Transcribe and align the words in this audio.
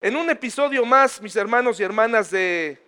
En 0.00 0.14
un 0.14 0.28
episodio 0.28 0.84
más, 0.84 1.20
mis 1.22 1.34
hermanos 1.36 1.80
y 1.80 1.82
hermanas 1.82 2.30
de 2.30 2.78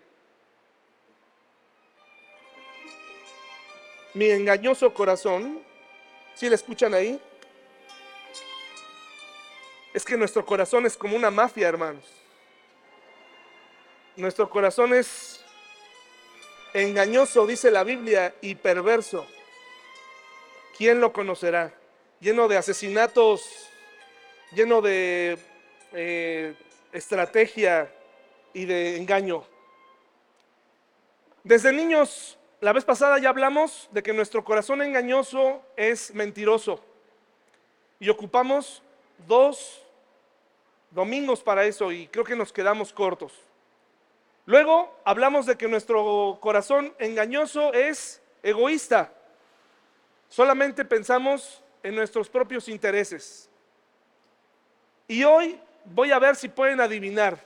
Mi 4.15 4.31
engañoso 4.31 4.93
corazón, 4.93 5.63
¿sí 6.35 6.49
le 6.49 6.57
escuchan 6.57 6.93
ahí? 6.93 7.21
Es 9.95 10.05
que 10.05 10.17
nuestro 10.17 10.45
corazón 10.45 10.87
es 10.87 10.97
como 10.97 11.15
una 11.15 11.31
mafia, 11.31 11.69
hermanos. 11.69 12.05
Nuestro 14.17 14.51
corazón 14.51 14.93
es 14.93 15.45
engañoso, 16.75 17.47
dice 17.47 17.71
la 17.71 17.85
Biblia, 17.85 18.35
y 18.41 18.55
perverso. 18.57 19.27
¿Quién 20.77 21.01
lo 21.01 21.13
conocerá? 21.13 21.73
Lleno 22.19 22.49
de 22.49 22.57
asesinatos, 22.57 23.69
lleno 24.53 24.81
de 24.81 25.39
eh, 25.93 26.55
estrategia 26.93 27.93
y 28.53 28.65
de 28.65 28.97
engaño. 28.97 29.45
Desde 31.45 31.73
niños, 31.73 32.39
la 32.61 32.73
vez 32.73 32.85
pasada 32.85 33.19
ya 33.19 33.29
hablamos 33.29 33.89
de 33.93 34.03
que 34.03 34.13
nuestro 34.13 34.45
corazón 34.45 34.83
engañoso 34.83 35.63
es 35.77 36.13
mentiroso. 36.15 36.85
Y 38.01 38.09
ocupamos 38.09 38.83
dos 39.27 39.83
domingos 40.91 41.43
para 41.43 41.65
eso 41.65 41.93
y 41.93 42.07
creo 42.09 42.25
que 42.25 42.37
nos 42.37 42.53
quedamos 42.53 42.93
cortos. 42.93 43.33
Luego 44.47 44.95
hablamos 45.05 45.47
de 45.47 45.57
que 45.57 45.69
nuestro 45.69 46.39
corazón 46.41 46.95
engañoso 46.99 47.73
es 47.75 48.23
egoísta. 48.43 49.13
Solamente 50.29 50.85
pensamos 50.85 51.63
en 51.83 51.95
nuestros 51.95 52.29
propios 52.29 52.69
intereses. 52.69 53.49
Y 55.07 55.25
hoy 55.25 55.61
voy 55.91 56.13
a 56.13 56.19
ver 56.19 56.37
si 56.37 56.49
pueden 56.49 56.81
adivinar 56.81 57.39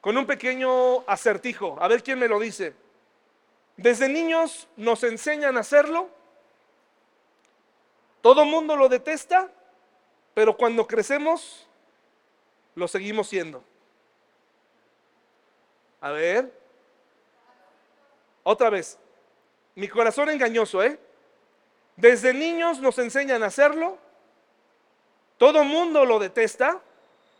con 0.00 0.16
un 0.16 0.26
pequeño 0.26 1.08
acertijo. 1.08 1.76
A 1.80 1.88
ver 1.88 2.02
quién 2.02 2.18
me 2.18 2.28
lo 2.28 2.38
dice. 2.40 2.74
Desde 3.76 4.08
niños 4.08 4.68
nos 4.76 5.02
enseñan 5.04 5.56
a 5.56 5.60
hacerlo. 5.60 6.08
Todo 8.20 8.44
mundo 8.44 8.76
lo 8.76 8.88
detesta, 8.88 9.50
pero 10.34 10.56
cuando 10.56 10.86
crecemos 10.86 11.66
lo 12.74 12.88
seguimos 12.88 13.28
siendo. 13.28 13.62
A 16.00 16.10
ver. 16.10 16.52
Otra 18.42 18.70
vez. 18.70 18.98
Mi 19.74 19.88
corazón 19.88 20.30
engañoso, 20.30 20.82
¿eh? 20.82 20.98
Desde 21.96 22.34
niños 22.34 22.80
nos 22.80 22.98
enseñan 22.98 23.42
a 23.42 23.46
hacerlo. 23.46 23.98
Todo 25.42 25.64
mundo 25.64 26.04
lo 26.04 26.20
detesta, 26.20 26.80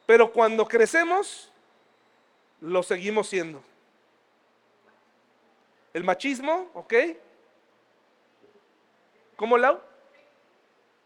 pero 0.06 0.32
cuando 0.32 0.66
crecemos 0.66 1.52
lo 2.60 2.82
seguimos 2.82 3.28
siendo. 3.28 3.62
El 5.94 6.02
machismo, 6.02 6.68
¿ok? 6.74 6.94
¿Cómo, 9.36 9.56
Lau? 9.56 9.78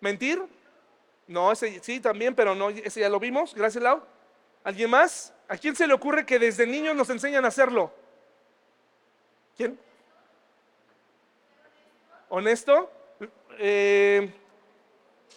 ¿Mentir? 0.01 0.43
No, 1.27 1.53
ese 1.53 1.81
sí 1.85 2.01
también, 2.01 2.35
pero 2.35 2.55
no, 2.55 2.71
ese 2.71 3.01
ya 3.01 3.11
lo 3.11 3.21
vimos. 3.21 3.55
Gracias, 3.55 3.85
Lau. 3.85 4.01
¿Alguien 4.65 4.89
más? 4.89 5.35
¿A 5.49 5.59
quién 5.59 5.77
se 5.77 5.87
le 5.87 5.93
ocurre 5.93 6.25
que 6.25 6.39
desde 6.39 6.67
niños 6.67 6.97
nos 6.97 7.11
enseñan 7.11 7.45
a 7.45 7.49
hacerlo? 7.49 7.93
¿Quién? 9.55 9.79
¿Honesto? 12.31 12.91
Eh, 13.59 14.33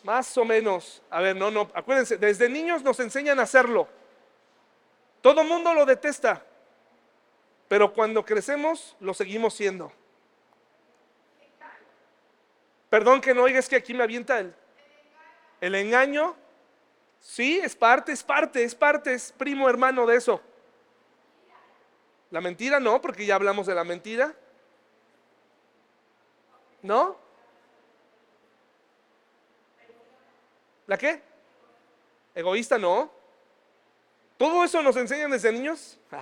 más 0.03 0.38
o 0.38 0.45
menos. 0.45 1.02
A 1.09 1.22
ver, 1.22 1.36
no, 1.36 1.52
no, 1.52 1.69
acuérdense, 1.73 2.17
desde 2.17 2.50
niños 2.50 2.83
nos 2.83 3.00
enseñan 3.00 3.39
a 3.39 3.44
hacerlo. 3.44 3.88
Todo 5.22 5.44
mundo 5.44 5.73
lo 5.73 5.86
detesta, 5.86 6.44
pero 7.67 7.94
cuando 7.94 8.25
crecemos 8.25 8.95
lo 9.00 9.14
seguimos 9.14 9.53
siendo. 9.53 9.92
Perdón 12.89 13.21
que 13.21 13.33
no 13.33 13.43
oiga, 13.43 13.60
es 13.60 13.70
que 13.70 13.76
aquí 13.76 13.93
me 13.93 14.04
avienta 14.04 14.39
el, 14.39 14.55
el 15.61 15.76
engaño. 15.76 16.36
Sí, 17.20 17.60
es 17.61 17.76
parte, 17.76 18.11
es 18.11 18.23
parte, 18.23 18.64
es 18.64 18.73
parte, 18.73 19.14
es 19.14 19.31
primo 19.31 19.70
hermano 19.70 20.05
de 20.05 20.16
eso. 20.16 20.42
La 22.31 22.42
mentira 22.42 22.80
no, 22.80 23.02
porque 23.02 23.26
ya 23.26 23.36
hablamos 23.36 23.67
de 23.67 23.76
la 23.76 23.83
mentira. 23.83 24.33
¿No? 26.81 27.17
¿La 30.89 30.98
qué? 30.98 31.22
Egoísta 32.33 32.80
no. 32.80 33.11
¿Todo 34.39 34.64
eso 34.64 34.82
nos 34.82 34.98
enseñan 34.98 35.30
desde 35.30 35.52
niños? 35.52 36.00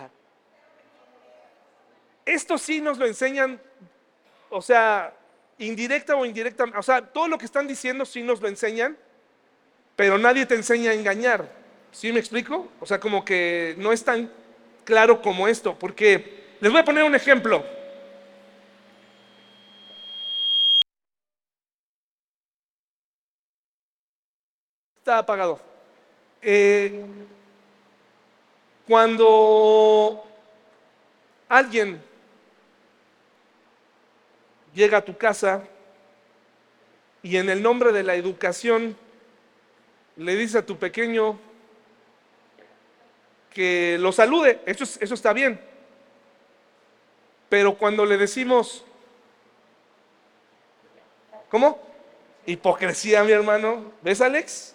Esto 2.25 2.57
sí 2.57 2.81
nos 2.81 2.97
lo 2.97 3.05
enseñan, 3.05 3.61
o 4.49 4.61
sea, 4.61 5.15
indirecta 5.57 6.17
o 6.17 6.25
indirecta, 6.25 6.65
o 6.77 6.83
sea, 6.83 7.01
todo 7.01 7.29
lo 7.29 7.37
que 7.37 7.45
están 7.45 7.65
diciendo 7.65 8.03
sí 8.03 8.21
nos 8.21 8.41
lo 8.41 8.49
enseñan, 8.49 8.97
pero 9.95 10.17
nadie 10.17 10.45
te 10.45 10.55
enseña 10.55 10.91
a 10.91 10.95
engañar. 10.95 11.49
¿Sí 11.93 12.11
me 12.11 12.19
explico? 12.19 12.67
O 12.81 12.85
sea, 12.85 12.99
como 12.99 13.23
que 13.23 13.73
no 13.77 13.93
es 13.93 14.03
tan 14.03 14.29
claro 14.83 15.21
como 15.21 15.47
esto, 15.47 15.79
porque 15.79 16.57
les 16.59 16.69
voy 16.69 16.81
a 16.81 16.85
poner 16.85 17.05
un 17.05 17.15
ejemplo. 17.15 17.63
Está 25.07 25.19
apagado. 25.19 25.57
Eh, 26.41 27.01
cuando 28.85 30.27
alguien 31.47 32.03
llega 34.75 34.97
a 34.97 35.05
tu 35.05 35.17
casa 35.17 35.63
y 37.23 37.37
en 37.37 37.49
el 37.49 37.63
nombre 37.63 37.93
de 37.93 38.03
la 38.03 38.15
educación 38.15 38.97
le 40.17 40.35
dice 40.35 40.57
a 40.57 40.65
tu 40.65 40.77
pequeño 40.77 41.39
que 43.53 43.95
lo 44.01 44.11
salude, 44.11 44.59
eso, 44.65 44.83
eso 44.83 45.13
está 45.13 45.31
bien. 45.31 45.57
Pero 47.47 47.77
cuando 47.77 48.05
le 48.05 48.17
decimos, 48.17 48.83
¿cómo? 51.49 51.79
Hipocresía, 52.45 53.23
mi 53.23 53.31
hermano. 53.31 53.93
¿Ves, 54.01 54.19
Alex? 54.19 54.73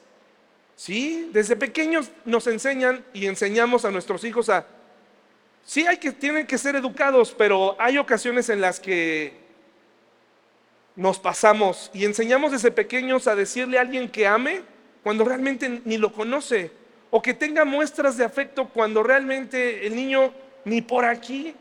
Sí, 0.82 1.30
desde 1.32 1.54
pequeños 1.54 2.10
nos 2.24 2.48
enseñan 2.48 3.04
y 3.14 3.26
enseñamos 3.26 3.84
a 3.84 3.92
nuestros 3.92 4.24
hijos 4.24 4.48
a, 4.48 4.66
sí, 5.64 5.86
hay 5.86 5.98
que, 5.98 6.10
tienen 6.10 6.44
que 6.44 6.58
ser 6.58 6.74
educados, 6.74 7.32
pero 7.38 7.76
hay 7.78 7.98
ocasiones 7.98 8.48
en 8.48 8.60
las 8.60 8.80
que 8.80 9.32
nos 10.96 11.20
pasamos 11.20 11.88
y 11.94 12.04
enseñamos 12.04 12.50
desde 12.50 12.72
pequeños 12.72 13.28
a 13.28 13.36
decirle 13.36 13.78
a 13.78 13.82
alguien 13.82 14.10
que 14.10 14.26
ame 14.26 14.62
cuando 15.04 15.24
realmente 15.24 15.82
ni 15.84 15.98
lo 15.98 16.12
conoce, 16.12 16.72
o 17.10 17.22
que 17.22 17.32
tenga 17.32 17.64
muestras 17.64 18.16
de 18.16 18.24
afecto 18.24 18.68
cuando 18.68 19.04
realmente 19.04 19.86
el 19.86 19.94
niño 19.94 20.34
ni 20.64 20.82
por 20.82 21.04
aquí. 21.04 21.54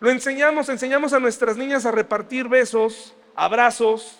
Lo 0.00 0.10
enseñamos, 0.10 0.70
enseñamos 0.70 1.12
a 1.12 1.20
nuestras 1.20 1.58
niñas 1.58 1.84
a 1.84 1.90
repartir 1.90 2.48
besos, 2.48 3.14
abrazos, 3.34 4.18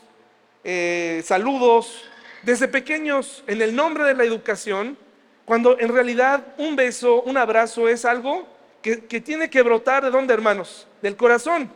eh, 0.65 1.23
saludos, 1.25 2.05
desde 2.43 2.69
pequeños 2.69 3.43
en 3.47 3.63
el 3.63 3.75
nombre 3.75 4.05
de 4.05 4.15
la 4.15 4.25
educación, 4.25 4.97
cuando 5.45 5.79
en 5.79 5.89
realidad 5.89 6.55
un 6.59 6.77
beso, 6.77 7.23
un 7.23 7.37
abrazo 7.37 7.89
es 7.89 8.05
algo 8.05 8.47
que, 8.83 8.97
tiene 9.21 9.51
que 9.51 9.63
brotar 9.63 10.05
de 10.05 10.11
dónde, 10.11 10.35
hermanos? 10.35 10.87
Del 11.03 11.17
corazón. 11.17 11.71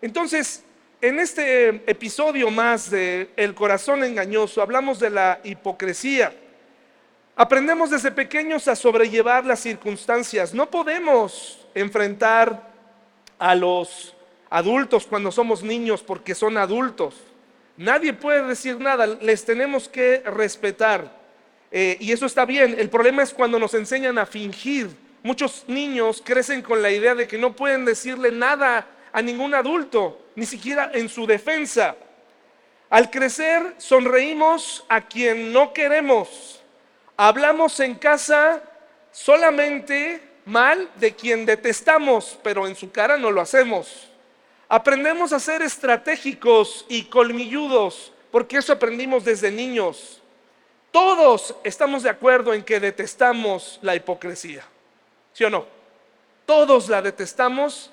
Entonces, 0.00 0.64
en 1.00 1.18
este 1.18 1.68
episodio 1.90 2.50
más 2.50 2.90
de 2.90 3.30
El 3.36 3.54
corazón 3.54 4.04
engañoso 4.04 4.62
hablamos 4.62 4.98
de 4.98 5.10
la 5.10 5.40
hipocresía. 5.44 6.32
Aprendemos 7.34 7.90
desde 7.90 8.10
pequeños 8.10 8.66
a 8.68 8.76
sobrellevar 8.76 9.44
las 9.44 9.60
circunstancias. 9.60 10.54
No 10.54 10.70
podemos 10.70 11.66
enfrentar 11.74 12.72
a 13.38 13.54
los 13.54 14.14
adultos 14.48 15.06
cuando 15.06 15.30
somos 15.30 15.62
niños 15.62 16.02
porque 16.02 16.34
son 16.34 16.56
adultos. 16.56 17.14
Nadie 17.76 18.12
puede 18.12 18.42
decir 18.42 18.80
nada, 18.80 19.06
les 19.06 19.44
tenemos 19.44 19.88
que 19.88 20.22
respetar. 20.24 21.10
Eh, 21.70 21.96
y 22.00 22.12
eso 22.12 22.26
está 22.26 22.44
bien. 22.44 22.74
El 22.78 22.88
problema 22.88 23.22
es 23.22 23.34
cuando 23.34 23.58
nos 23.58 23.74
enseñan 23.74 24.18
a 24.18 24.26
fingir. 24.26 24.88
Muchos 25.22 25.64
niños 25.66 26.22
crecen 26.24 26.62
con 26.62 26.80
la 26.80 26.90
idea 26.90 27.14
de 27.14 27.26
que 27.26 27.38
no 27.38 27.54
pueden 27.54 27.84
decirle 27.84 28.30
nada 28.30 28.86
a 29.12 29.22
ningún 29.22 29.54
adulto, 29.54 30.26
ni 30.36 30.46
siquiera 30.46 30.90
en 30.94 31.08
su 31.08 31.26
defensa. 31.26 31.96
Al 32.88 33.10
crecer 33.10 33.74
sonreímos 33.78 34.84
a 34.88 35.00
quien 35.00 35.52
no 35.52 35.72
queremos. 35.72 36.62
Hablamos 37.16 37.80
en 37.80 37.96
casa 37.96 38.62
solamente 39.10 40.22
mal 40.44 40.88
de 40.96 41.14
quien 41.14 41.44
detestamos, 41.44 42.38
pero 42.42 42.66
en 42.66 42.76
su 42.76 42.90
cara 42.92 43.16
no 43.16 43.30
lo 43.30 43.40
hacemos. 43.40 44.08
Aprendemos 44.68 45.32
a 45.32 45.38
ser 45.38 45.62
estratégicos 45.62 46.84
y 46.88 47.04
colmilludos, 47.04 48.12
porque 48.32 48.58
eso 48.58 48.72
aprendimos 48.72 49.24
desde 49.24 49.50
niños. 49.50 50.20
Todos 50.90 51.54
estamos 51.62 52.02
de 52.02 52.10
acuerdo 52.10 52.52
en 52.52 52.64
que 52.64 52.80
detestamos 52.80 53.78
la 53.82 53.94
hipocresía, 53.94 54.64
¿sí 55.32 55.44
o 55.44 55.50
no? 55.50 55.66
Todos 56.46 56.88
la 56.88 57.00
detestamos, 57.00 57.90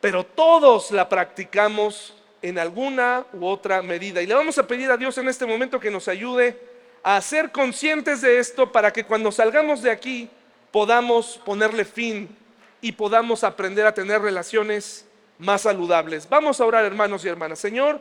pero 0.00 0.24
todos 0.24 0.92
la 0.92 1.08
practicamos 1.08 2.14
en 2.40 2.58
alguna 2.58 3.24
u 3.32 3.46
otra 3.46 3.82
medida. 3.82 4.22
Y 4.22 4.26
le 4.26 4.34
vamos 4.34 4.58
a 4.58 4.66
pedir 4.66 4.90
a 4.90 4.96
Dios 4.96 5.18
en 5.18 5.28
este 5.28 5.46
momento 5.46 5.80
que 5.80 5.90
nos 5.90 6.06
ayude 6.08 6.58
a 7.02 7.20
ser 7.20 7.50
conscientes 7.50 8.20
de 8.20 8.38
esto 8.38 8.70
para 8.70 8.92
que 8.92 9.04
cuando 9.04 9.32
salgamos 9.32 9.82
de 9.82 9.90
aquí 9.90 10.30
podamos 10.70 11.40
ponerle 11.44 11.84
fin 11.84 12.36
y 12.80 12.92
podamos 12.92 13.42
aprender 13.44 13.86
a 13.86 13.94
tener 13.94 14.20
relaciones 14.20 15.06
más 15.42 15.62
saludables. 15.62 16.28
Vamos 16.28 16.60
a 16.60 16.64
orar, 16.64 16.84
hermanos 16.84 17.24
y 17.24 17.28
hermanas. 17.28 17.58
Señor, 17.58 18.00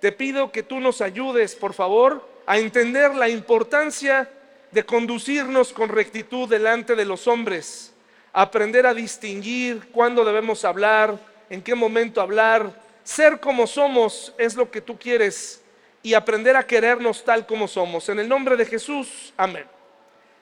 te 0.00 0.12
pido 0.12 0.50
que 0.50 0.62
tú 0.62 0.80
nos 0.80 1.00
ayudes, 1.00 1.54
por 1.54 1.72
favor, 1.72 2.28
a 2.46 2.58
entender 2.58 3.14
la 3.14 3.28
importancia 3.28 4.28
de 4.72 4.84
conducirnos 4.84 5.72
con 5.72 5.88
rectitud 5.88 6.48
delante 6.48 6.96
de 6.96 7.04
los 7.04 7.26
hombres, 7.28 7.94
aprender 8.32 8.86
a 8.86 8.94
distinguir 8.94 9.90
cuándo 9.92 10.24
debemos 10.24 10.64
hablar, 10.64 11.18
en 11.48 11.62
qué 11.62 11.74
momento 11.74 12.20
hablar, 12.20 12.72
ser 13.04 13.40
como 13.40 13.66
somos 13.66 14.34
es 14.36 14.56
lo 14.56 14.70
que 14.70 14.80
tú 14.80 14.98
quieres 14.98 15.62
y 16.02 16.14
aprender 16.14 16.56
a 16.56 16.66
querernos 16.66 17.24
tal 17.24 17.46
como 17.46 17.68
somos. 17.68 18.08
En 18.08 18.18
el 18.18 18.28
nombre 18.28 18.56
de 18.56 18.66
Jesús, 18.66 19.32
amén. 19.36 19.64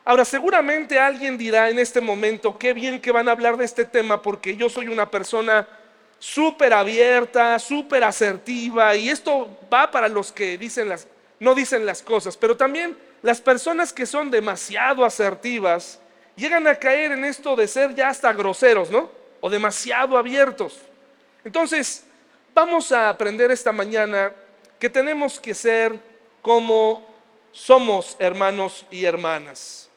Ahora, 0.05 0.25
seguramente 0.25 0.99
alguien 0.99 1.37
dirá 1.37 1.69
en 1.69 1.79
este 1.79 2.01
momento, 2.01 2.59
qué 2.59 2.73
bien 2.73 3.01
que 3.01 3.12
van 3.12 3.29
a 3.29 3.33
hablar 3.33 3.59
de 3.59 3.67
este 3.67 3.85
tema 3.85 4.23
porque 4.23 4.56
yo 4.56 4.71
soy 4.71 4.89
una 4.89 5.11
persona 5.11 5.69
súper 6.19 6.73
abierta, 6.73 7.59
súper 7.59 8.05
asertiva, 8.05 8.94
y 8.97 9.09
esto 9.09 9.59
va 9.73 9.91
para 9.91 10.09
los 10.09 10.32
que 10.32 10.59
dicen 10.59 10.88
las, 10.88 11.06
no 11.38 11.55
dicen 11.55 11.87
las 11.87 12.03
cosas, 12.03 12.37
pero 12.37 12.56
también 12.56 12.97
las 13.23 13.41
personas 13.41 13.93
que 13.93 14.06
son 14.06 14.31
demasiado 14.31 15.05
asertivas 15.05 16.00
llegan 16.37 16.67
a 16.67 16.76
caer 16.76 17.12
en 17.12 17.25
esto 17.25 17.56
de 17.56 17.67
ser 17.67 17.94
ya 17.94 18.09
hasta 18.09 18.32
groseros, 18.32 18.91
¿no? 18.91 19.11
O 19.41 19.50
demasiado 19.50 20.17
abiertos. 20.17 20.81
Entonces, 21.44 22.05
vamos 22.55 22.93
a 22.93 23.09
aprender 23.09 23.50
esta 23.50 23.73
mañana 23.73 24.32
que 24.79 24.88
tenemos 24.88 25.41
que 25.41 25.55
ser 25.55 25.99
como 26.43 27.06
somos 27.53 28.17
hermanos 28.19 28.87
y 28.91 29.05
hermanas. 29.05 29.88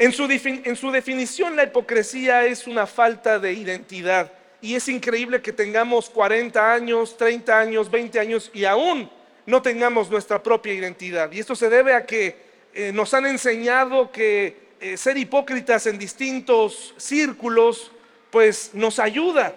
En 0.00 0.12
su, 0.12 0.28
definición, 0.28 1.56
la 1.56 1.64
hipocresía 1.64 2.44
es 2.44 2.68
una 2.68 2.86
falta 2.86 3.40
de 3.40 3.52
identidad. 3.52 4.30
Y 4.60 4.76
es 4.76 4.88
increíble 4.88 5.42
que 5.42 5.52
tengamos 5.52 6.08
40 6.08 6.72
años, 6.72 7.16
30 7.16 7.58
años, 7.58 7.90
20 7.90 8.20
años 8.20 8.50
y 8.54 8.64
aún 8.64 9.10
no 9.44 9.60
tengamos 9.60 10.08
nuestra 10.08 10.40
propia 10.40 10.72
identidad. 10.72 11.32
Y 11.32 11.40
esto 11.40 11.56
se 11.56 11.68
debe 11.68 11.94
a 11.94 12.06
que 12.06 12.36
eh, 12.74 12.92
nos 12.92 13.12
han 13.12 13.26
enseñado 13.26 14.12
que 14.12 14.68
eh, 14.80 14.96
ser 14.96 15.16
hipócritas 15.16 15.86
en 15.88 15.98
distintos 15.98 16.94
círculos, 16.96 17.90
pues 18.30 18.70
nos 18.74 19.00
ayuda 19.00 19.52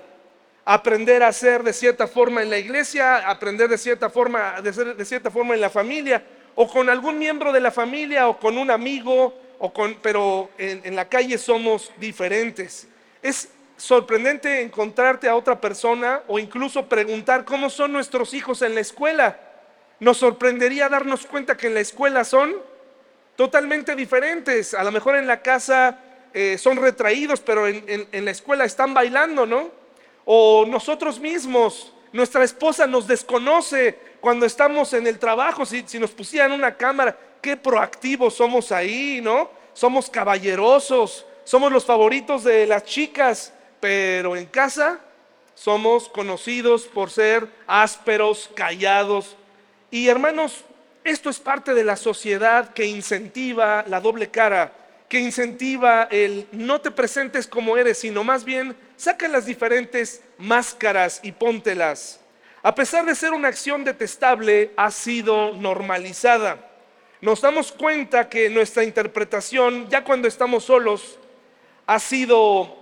a 0.65 0.73
aprender 0.73 1.21
a 1.21 1.31
ser 1.33 1.61
de 1.61 1.73
cierta 1.73 2.07
forma 2.07 2.41
en 2.41 2.49
la 2.49 2.57
iglesia, 2.57 3.29
aprender 3.29 3.69
de 3.69 3.77
cierta 3.77 4.09
forma, 4.09 4.59
de 4.61 4.73
ser 4.73 4.95
de 4.95 5.05
cierta 5.05 5.29
forma 5.29 5.53
en 5.53 5.61
la 5.61 5.69
familia, 5.69 6.23
o 6.55 6.67
con 6.67 6.89
algún 6.89 7.19
miembro 7.19 7.51
de 7.51 7.59
la 7.59 7.69
familia, 7.69 8.27
o 8.27 8.39
con 8.39 8.57
un 8.57 8.71
amigo, 8.71 9.35
pero 10.01 10.49
en, 10.57 10.95
la 10.95 11.07
calle 11.07 11.37
somos 11.37 11.91
diferentes. 11.97 12.87
Es 13.21 13.49
sorprendente 13.77 14.61
encontrarte 14.61 15.29
a 15.29 15.35
otra 15.35 15.59
persona 15.61 16.21
o 16.27 16.39
incluso 16.39 16.87
preguntar 16.87 17.45
cómo 17.45 17.69
son 17.69 17.91
nuestros 17.91 18.33
hijos 18.33 18.61
en 18.63 18.73
la 18.73 18.81
escuela. 18.81 19.39
Nos 19.99 20.17
sorprendería 20.17 20.89
darnos 20.89 21.27
cuenta 21.27 21.57
que 21.57 21.67
en 21.67 21.75
la 21.75 21.79
escuela 21.79 22.23
son 22.23 22.55
totalmente 23.35 23.95
diferentes. 23.95 24.73
A 24.73 24.83
lo 24.83 24.91
mejor 24.91 25.15
en 25.15 25.27
la 25.27 25.41
casa 25.41 25.99
eh, 26.33 26.57
son 26.57 26.77
retraídos, 26.77 27.39
pero 27.39 27.67
en, 27.67 28.25
la 28.25 28.31
escuela 28.31 28.65
están 28.65 28.93
bailando, 28.95 29.45
¿no? 29.45 29.69
O 30.25 30.65
nosotros 30.67 31.19
mismos, 31.19 31.93
nuestra 32.13 32.43
esposa 32.43 32.87
nos 32.87 33.07
desconoce 33.07 33.97
cuando 34.21 34.45
estamos 34.45 34.93
en 34.93 35.05
el 35.05 35.19
trabajo, 35.19 35.65
si, 35.65 35.83
si 35.85 35.99
nos 35.99 36.11
pusieran 36.11 36.51
una 36.51 36.75
cámara, 36.75 37.17
qué 37.41 37.57
proactivos 37.57 38.35
somos 38.35 38.71
ahí, 38.71 39.19
¿no? 39.21 39.49
Somos 39.73 40.09
caballerosos, 40.09 41.25
somos 41.43 41.71
los 41.71 41.85
favoritos 41.85 42.43
de 42.43 42.67
las 42.67 42.83
chicas, 42.85 43.53
pero 43.79 44.35
en 44.35 44.45
casa 44.45 44.99
somos 45.55 46.07
conocidos 46.09 46.85
por 46.85 47.09
ser 47.09 47.47
ásperos, 47.67 48.49
callados. 48.55 49.35
Y 49.89 50.07
hermanos, 50.07 50.63
esto 51.03 51.29
es 51.29 51.39
parte 51.39 51.73
de 51.73 51.83
la 51.83 51.95
sociedad 51.95 52.73
que 52.73 52.85
incentiva 52.85 53.83
la 53.87 53.99
doble 53.99 54.29
cara, 54.29 54.73
que 55.09 55.19
incentiva 55.19 56.07
el 56.11 56.47
no 56.51 56.79
te 56.79 56.91
presentes 56.91 57.47
como 57.47 57.75
eres, 57.75 57.99
sino 57.99 58.23
más 58.23 58.45
bien 58.45 58.75
saca 58.95 59.27
las 59.27 59.45
diferentes 59.45 60.21
máscaras 60.37 61.19
y 61.23 61.31
póntelas. 61.31 62.19
A 62.63 62.75
pesar 62.75 63.05
de 63.05 63.15
ser 63.15 63.33
una 63.33 63.47
acción 63.47 63.83
detestable, 63.83 64.71
ha 64.77 64.91
sido 64.91 65.53
normalizada 65.53 66.70
nos 67.21 67.39
damos 67.39 67.71
cuenta 67.71 68.27
que 68.27 68.49
nuestra 68.49 68.83
interpretación, 68.83 69.87
ya 69.89 70.03
cuando 70.03 70.27
estamos 70.27 70.63
solos, 70.65 71.19
ha 71.85 71.99
sido 71.99 72.75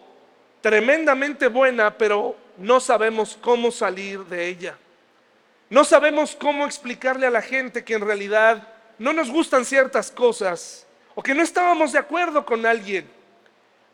tremendamente 0.61 1.47
buena, 1.47 1.97
pero 1.97 2.35
no 2.57 2.79
sabemos 2.79 3.37
cómo 3.41 3.69
salir 3.69 4.23
de 4.25 4.47
ella. 4.47 4.77
No 5.69 5.83
sabemos 5.83 6.35
cómo 6.35 6.65
explicarle 6.65 7.27
a 7.27 7.31
la 7.31 7.41
gente 7.41 7.83
que 7.83 7.93
en 7.93 8.01
realidad 8.01 8.67
no 8.97 9.13
nos 9.13 9.29
gustan 9.29 9.65
ciertas 9.65 10.09
cosas 10.09 10.87
o 11.15 11.21
que 11.21 11.35
no 11.35 11.43
estábamos 11.43 11.91
de 11.91 11.99
acuerdo 11.99 12.45
con 12.45 12.65
alguien. 12.65 13.09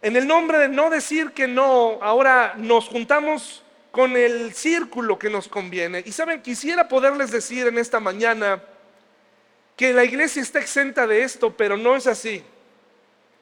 En 0.02 0.16
el 0.16 0.28
nombre 0.28 0.60
de 0.60 0.70
no 0.70 0.92
decir 0.92 1.32
que 1.32 1.48
no, 1.48 1.98
ahora 2.02 2.54
nos 2.58 2.88
juntamos 2.88 3.64
con 3.90 4.16
el 4.16 4.54
círculo 4.54 5.18
que 5.18 5.30
nos 5.30 5.48
conviene. 5.48 6.04
Y 6.06 6.12
saben, 6.12 6.42
quisiera 6.42 6.88
poderles 6.88 7.32
decir 7.32 7.66
en 7.66 7.78
esta 7.78 8.00
mañana, 8.00 8.62
que 9.76 9.94
la 9.94 10.04
iglesia 10.04 10.42
está 10.42 10.60
exenta 10.60 11.06
de 11.06 11.24
esto, 11.24 11.56
pero 11.56 11.78
no 11.78 11.96
es 11.96 12.08
así. 12.08 12.44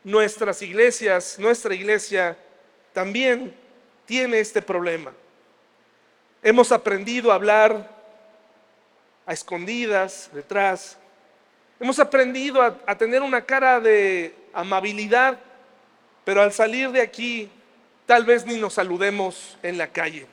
Nuestras 0.04 0.62
iglesias, 0.62 1.38
nuestra 1.40 1.74
iglesia 1.74 2.38
también 2.92 3.56
tiene 4.06 4.40
este 4.40 4.62
problema. 4.62 5.14
Hemos 6.42 6.72
aprendido 6.72 7.32
a 7.32 7.36
hablar 7.36 7.90
a 9.26 9.34
escondidas, 9.34 10.30
detrás. 10.34 10.98
Hemos 11.80 12.00
aprendido 12.00 12.62
a, 12.62 12.98
tener 12.98 13.22
una 13.22 13.46
cara 13.46 13.80
de 13.80 14.36
amabilidad, 14.54 15.40
pero 16.26 16.42
al 16.42 16.52
salir 16.52 16.92
de 16.92 17.02
aquí 17.02 17.50
tal 18.06 18.26
vez 18.26 18.46
ni 18.46 18.58
nos 18.58 18.74
saludemos 18.74 19.58
en 19.64 19.78
la 19.78 19.88
calle. 19.88 20.28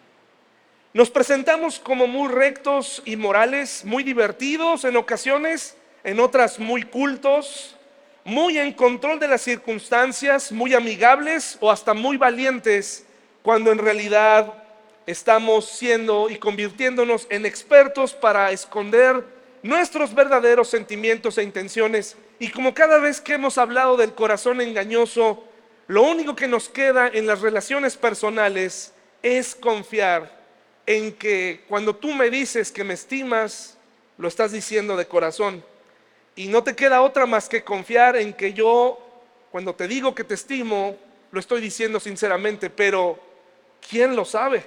Nos 0.93 1.11
presentamos 1.11 1.79
como 1.79 2.09
muy 2.09 2.29
rectos 2.29 3.03
y 3.05 3.15
morales, 3.15 3.85
muy 3.85 4.03
divertidos 4.03 4.85
en 4.85 4.97
ocasiones, 4.97 5.77
en 6.05 6.21
otras 6.21 6.59
muy 6.59 6.83
cultos, 6.83 7.77
muy 8.25 8.59
en 8.59 8.73
control 8.73 9.19
de 9.19 9.29
las 9.29 9.43
circunstancias, 9.43 10.53
muy 10.53 10.75
amigables 10.75 11.57
o 11.61 11.71
hasta 11.71 11.95
muy 11.95 12.17
valientes, 12.17 13.07
cuando 13.43 13.73
en 13.73 13.79
realidad 13.79 14.55
estamos 15.07 15.67
siendo 15.67 16.29
y 16.31 16.37
convirtiéndonos 16.37 17.27
en 17.31 17.47
expertos 17.47 18.15
para 18.15 18.53
esconder 18.53 19.25
nuestros 19.63 20.15
verdaderos 20.15 20.69
sentimientos 20.69 21.39
e 21.39 21.43
intenciones. 21.43 22.17
Y 22.39 22.51
como 22.51 22.75
cada 22.75 22.99
vez 22.99 23.21
que 23.21 23.35
hemos 23.35 23.59
hablado 23.59 23.97
del 23.97 24.15
corazón 24.15 24.61
engañoso, 24.61 25.45
lo 25.87 26.03
único 26.03 26.37
que 26.37 26.47
nos 26.47 26.69
queda 26.69 27.09
en 27.09 27.27
las 27.27 27.41
relaciones 27.41 27.97
personales 27.97 28.93
es 29.23 29.55
confiar 29.55 30.41
en 30.87 31.13
que 31.13 31.65
cuando 31.69 31.95
tú 31.95 32.13
me 32.15 32.31
dices 32.31 32.73
que 32.73 32.85
me 32.85 32.95
estimas, 32.95 33.77
lo 34.17 34.29
estás 34.29 34.53
diciendo 34.53 34.97
de 34.97 35.07
corazón. 35.07 35.65
Y 36.41 36.49
no 36.49 36.65
te 36.65 36.75
queda 36.75 37.03
otra 37.03 37.27
más 37.27 37.51
que 37.51 37.63
confiar 37.63 38.17
en 38.17 38.33
que 38.33 38.55
yo, 38.55 38.99
cuando 39.51 39.75
te 39.75 39.87
digo 39.87 40.15
que 40.15 40.25
te 40.25 40.33
estimo, 40.33 40.97
lo 41.33 41.39
estoy 41.39 41.61
diciendo 41.61 42.01
sinceramente, 42.01 42.71
pero 42.71 43.21
¿quién 43.87 44.17
lo 44.17 44.25
sabe? 44.25 44.65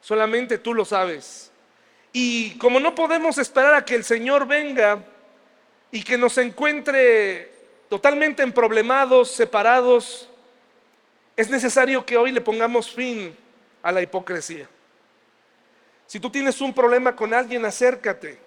Solamente 0.00 0.58
tú 0.58 0.74
lo 0.74 0.84
sabes. 0.84 1.52
Y 2.12 2.58
como 2.58 2.80
no 2.80 2.92
podemos 2.92 3.38
esperar 3.38 3.72
a 3.72 3.84
que 3.84 3.94
el 3.94 4.02
Señor 4.02 4.48
venga 4.48 4.98
y 5.92 6.02
que 6.02 6.18
nos 6.18 6.38
encuentre 6.38 7.52
totalmente 7.88 8.42
emproblemados, 8.42 9.30
separados, 9.30 10.28
es 11.36 11.50
necesario 11.50 12.04
que 12.04 12.16
hoy 12.16 12.32
le 12.32 12.40
pongamos 12.40 12.90
fin 12.90 13.36
a 13.80 13.92
la 13.92 14.02
hipocresía. 14.02 14.68
Si 16.08 16.18
tú 16.18 16.30
tienes 16.30 16.60
un 16.60 16.74
problema 16.74 17.14
con 17.14 17.32
alguien, 17.32 17.64
acércate. 17.64 18.43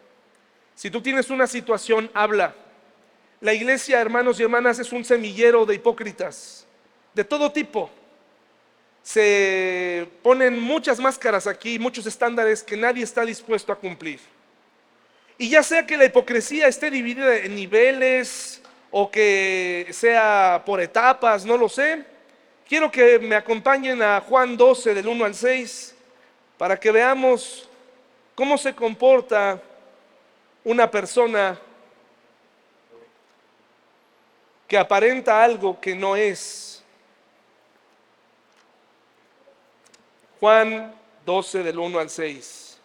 Si 0.78 0.92
tú 0.92 1.02
tienes 1.02 1.32
una 1.32 1.48
situación, 1.48 2.08
habla. 2.14 2.54
La 3.42 3.52
iglesia, 3.52 4.00
hermanos 4.00 4.40
y 4.40 4.44
hermanas, 4.44 4.78
es 4.78 4.92
un 4.92 5.04
semillero 5.04 5.66
de 5.66 5.74
hipócritas, 5.74 6.68
de 7.16 7.24
todo 7.24 7.52
tipo. 7.52 7.90
Se 9.02 10.08
ponen 10.22 10.60
muchas 10.60 11.00
máscaras 11.00 11.48
aquí, 11.48 11.80
muchos 11.80 12.06
estándares 12.06 12.62
que 12.62 12.78
nadie 12.78 13.04
está 13.04 13.26
dispuesto 13.26 13.74
a 13.74 13.76
cumplir. 13.76 14.20
Y 15.40 15.50
ya 15.50 15.64
sea 15.64 15.84
que 15.88 15.98
la 15.98 16.06
hipocresía 16.06 16.68
esté 16.68 16.92
dividida 16.92 17.38
en 17.38 17.56
niveles 17.56 18.62
o 18.92 19.10
que 19.10 19.88
sea 19.90 20.62
por 20.64 20.80
etapas, 20.80 21.44
no 21.44 21.58
lo 21.58 21.70
sé, 21.70 22.06
quiero 22.70 22.92
que 22.92 23.18
me 23.18 23.36
acompañen 23.36 24.04
a 24.04 24.22
Juan 24.22 24.56
12 24.56 24.94
del 24.94 25.08
1 25.08 25.26
al 25.26 25.34
6 25.34 25.96
para 26.56 26.80
que 26.80 26.92
veamos 26.92 27.68
cómo 28.36 28.60
se 28.60 28.76
comporta 28.76 29.60
una 30.68 30.92
persona 30.92 31.58
que 34.68 34.78
aparenta 34.78 35.42
algo 35.42 35.80
que 35.80 35.96
no 35.96 36.18
es. 36.18 36.84
Juan 40.42 40.94
12 41.26 41.64
del 41.64 41.80
1 41.80 42.00
al 42.00 42.10
6. 42.10 42.78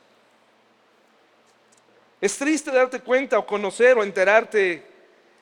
Es 2.20 2.38
triste 2.38 2.70
darte 2.70 3.00
cuenta 3.00 3.40
o 3.40 3.44
conocer 3.44 3.98
o 3.98 4.04
enterarte 4.04 4.86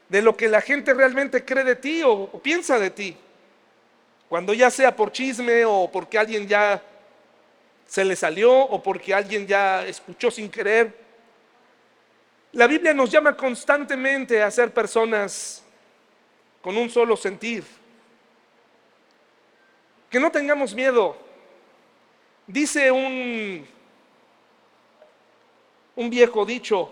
de 0.08 0.22
lo 0.22 0.34
que 0.34 0.48
la 0.48 0.62
gente 0.62 0.94
realmente 0.94 1.44
cree 1.44 1.62
de 1.62 1.76
ti 1.76 2.02
o, 2.02 2.26
piensa 2.42 2.78
de 2.78 2.88
ti. 2.88 3.18
Cuando 4.30 4.54
ya 4.54 4.70
sea 4.70 4.96
por 4.96 5.12
chisme 5.12 5.66
o 5.66 5.90
porque 5.92 6.16
alguien 6.16 6.48
ya 6.48 6.82
se 7.86 8.02
le 8.02 8.16
salió 8.16 8.50
o 8.50 8.82
porque 8.82 9.12
alguien 9.12 9.46
ya 9.46 9.84
escuchó 9.84 10.30
sin 10.30 10.50
querer. 10.50 11.09
La 12.52 12.66
Biblia 12.66 12.92
nos 12.92 13.10
llama 13.10 13.36
constantemente 13.36 14.42
a 14.42 14.50
ser 14.50 14.72
personas 14.72 15.62
con 16.60 16.76
un 16.76 16.90
solo 16.90 17.16
sentir. 17.16 17.64
Que 20.10 20.18
no 20.18 20.30
tengamos 20.30 20.74
miedo. 20.74 21.16
Dice 22.46 22.90
un 22.90 23.66
un 26.00 26.08
viejo 26.08 26.46
dicho, 26.46 26.90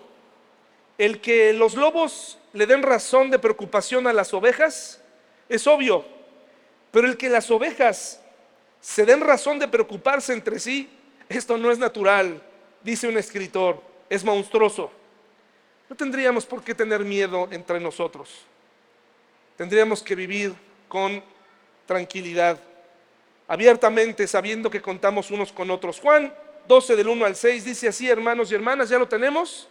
el 0.98 1.20
que 1.22 1.54
los 1.54 1.74
lobos 1.74 2.38
le 2.52 2.66
den 2.66 2.82
razón 2.82 3.30
de 3.30 3.38
preocupación 3.38 4.06
a 4.06 4.12
las 4.12 4.34
ovejas 4.34 5.02
es 5.48 5.66
obvio, 5.66 6.04
pero 6.90 7.06
el 7.06 7.16
que 7.16 7.30
las 7.30 7.50
ovejas 7.50 8.20
se 8.82 9.06
den 9.06 9.20
razón 9.20 9.58
de 9.58 9.66
preocuparse 9.66 10.34
entre 10.34 10.58
sí, 10.58 10.90
esto 11.28 11.56
no 11.56 11.70
es 11.70 11.78
natural, 11.78 12.42
dice 12.82 13.08
un 13.08 13.16
escritor, 13.16 13.82
es 14.10 14.24
monstruoso. 14.24 14.90
No 15.88 15.96
tendríamos 15.96 16.44
por 16.44 16.62
qué 16.62 16.74
tener 16.74 17.04
miedo 17.04 17.48
entre 17.50 17.80
nosotros. 17.80 18.28
Tendríamos 19.56 20.02
que 20.02 20.14
vivir 20.14 20.54
con 20.86 21.22
tranquilidad, 21.86 22.58
abiertamente, 23.46 24.26
sabiendo 24.26 24.70
que 24.70 24.82
contamos 24.82 25.30
unos 25.30 25.52
con 25.52 25.70
otros. 25.70 25.98
Juan 26.00 26.32
12 26.68 26.96
del 26.96 27.08
1 27.08 27.24
al 27.24 27.34
6 27.34 27.64
dice 27.64 27.88
así, 27.88 28.08
hermanos 28.08 28.52
y 28.52 28.54
hermanas, 28.54 28.90
¿ya 28.90 28.98
lo 28.98 29.08
tenemos? 29.08 29.68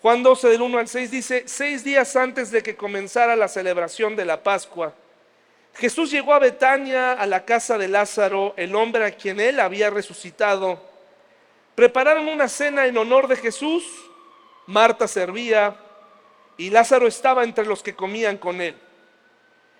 Juan 0.00 0.22
12 0.22 0.48
del 0.48 0.62
1 0.62 0.78
al 0.78 0.88
6 0.88 1.10
dice, 1.10 1.42
seis 1.46 1.82
días 1.82 2.14
antes 2.14 2.52
de 2.52 2.62
que 2.62 2.76
comenzara 2.76 3.34
la 3.34 3.48
celebración 3.48 4.14
de 4.14 4.24
la 4.24 4.42
Pascua, 4.44 4.94
Jesús 5.74 6.10
llegó 6.10 6.34
a 6.34 6.38
Betania, 6.38 7.12
a 7.12 7.26
la 7.26 7.44
casa 7.44 7.76
de 7.78 7.88
Lázaro, 7.88 8.54
el 8.56 8.74
hombre 8.74 9.04
a 9.04 9.10
quien 9.12 9.40
él 9.40 9.60
había 9.60 9.90
resucitado. 9.90 10.80
Prepararon 11.74 12.28
una 12.28 12.48
cena 12.48 12.86
en 12.86 12.96
honor 12.96 13.28
de 13.28 13.36
Jesús, 13.36 13.84
Marta 14.68 15.08
servía 15.08 15.74
y 16.58 16.68
Lázaro 16.68 17.06
estaba 17.06 17.42
entre 17.42 17.64
los 17.64 17.82
que 17.82 17.94
comían 17.94 18.36
con 18.36 18.60
él. 18.60 18.76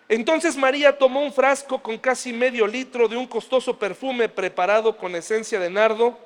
Entonces 0.09 0.57
María 0.57 0.97
tomó 0.97 1.21
un 1.21 1.31
frasco 1.31 1.83
con 1.83 1.99
casi 1.99 2.33
medio 2.33 2.67
litro 2.67 3.07
de 3.07 3.15
un 3.15 3.27
costoso 3.27 3.79
perfume 3.79 4.31
preparado 4.31 4.97
con 4.97 5.15
esencia 5.15 5.61
de 5.61 5.69
nardo, 5.69 6.19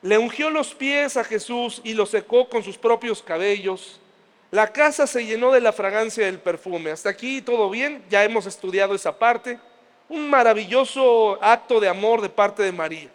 le 0.00 0.16
ungió 0.16 0.48
los 0.48 0.76
pies 0.76 1.16
a 1.16 1.24
Jesús 1.24 1.80
y 1.82 1.94
lo 1.94 2.06
secó 2.06 2.48
con 2.48 2.62
sus 2.62 2.78
propios 2.78 3.20
cabellos. 3.20 4.00
La 4.52 4.72
casa 4.72 5.08
se 5.08 5.26
llenó 5.26 5.50
de 5.50 5.60
la 5.60 5.72
fragancia 5.72 6.24
del 6.24 6.38
perfume. 6.38 6.92
Hasta 6.92 7.10
aquí 7.10 7.42
todo 7.42 7.68
bien, 7.68 8.04
ya 8.08 8.22
hemos 8.22 8.46
estudiado 8.46 8.94
esa 8.94 9.18
parte. 9.18 9.58
Un 10.08 10.30
maravilloso 10.30 11.36
acto 11.42 11.80
de 11.80 11.88
amor 11.88 12.22
de 12.22 12.28
parte 12.28 12.62
de 12.62 12.70
María. 12.70 13.10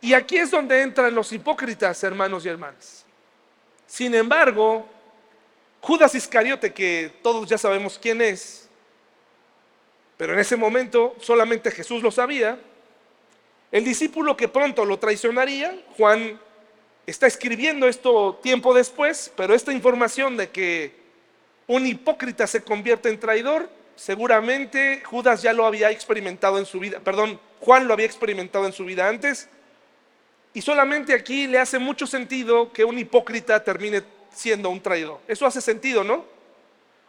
Y 0.00 0.14
aquí 0.14 0.38
es 0.38 0.50
donde 0.50 0.80
entran 0.80 1.14
los 1.14 1.30
hipócritas, 1.30 2.02
hermanos 2.02 2.46
y 2.46 2.48
hermanas. 2.48 3.04
Sin 3.88 4.14
embargo, 4.14 4.86
Judas 5.80 6.14
Iscariote, 6.14 6.74
que 6.74 7.10
todos 7.22 7.48
ya 7.48 7.56
sabemos 7.56 7.98
quién 8.00 8.20
es, 8.20 8.68
pero 10.18 10.34
en 10.34 10.38
ese 10.38 10.56
momento 10.56 11.16
solamente 11.20 11.70
Jesús 11.70 12.02
lo 12.02 12.10
sabía, 12.10 12.60
el 13.72 13.84
discípulo 13.84 14.36
que 14.36 14.46
pronto 14.46 14.84
lo 14.84 14.98
traicionaría, 14.98 15.74
Juan 15.96 16.38
está 17.06 17.26
escribiendo 17.26 17.88
esto 17.88 18.38
tiempo 18.42 18.74
después, 18.74 19.32
pero 19.36 19.54
esta 19.54 19.72
información 19.72 20.36
de 20.36 20.50
que 20.50 20.94
un 21.66 21.86
hipócrita 21.86 22.46
se 22.46 22.62
convierte 22.62 23.08
en 23.08 23.18
traidor, 23.18 23.70
seguramente 23.96 25.02
Judas 25.02 25.40
ya 25.40 25.54
lo 25.54 25.64
había 25.64 25.90
experimentado 25.90 26.58
en 26.58 26.66
su 26.66 26.78
vida, 26.78 27.00
perdón, 27.00 27.40
Juan 27.60 27.88
lo 27.88 27.94
había 27.94 28.06
experimentado 28.06 28.66
en 28.66 28.74
su 28.74 28.84
vida 28.84 29.08
antes, 29.08 29.48
y 30.54 30.62
solamente 30.62 31.14
aquí 31.14 31.46
le 31.46 31.58
hace 31.58 31.78
mucho 31.78 32.06
sentido 32.06 32.72
que 32.72 32.84
un 32.84 32.98
hipócrita 32.98 33.62
termine 33.62 34.02
siendo 34.30 34.70
un 34.70 34.80
traidor. 34.80 35.20
Eso 35.28 35.46
hace 35.46 35.60
sentido, 35.60 36.04
¿no? 36.04 36.24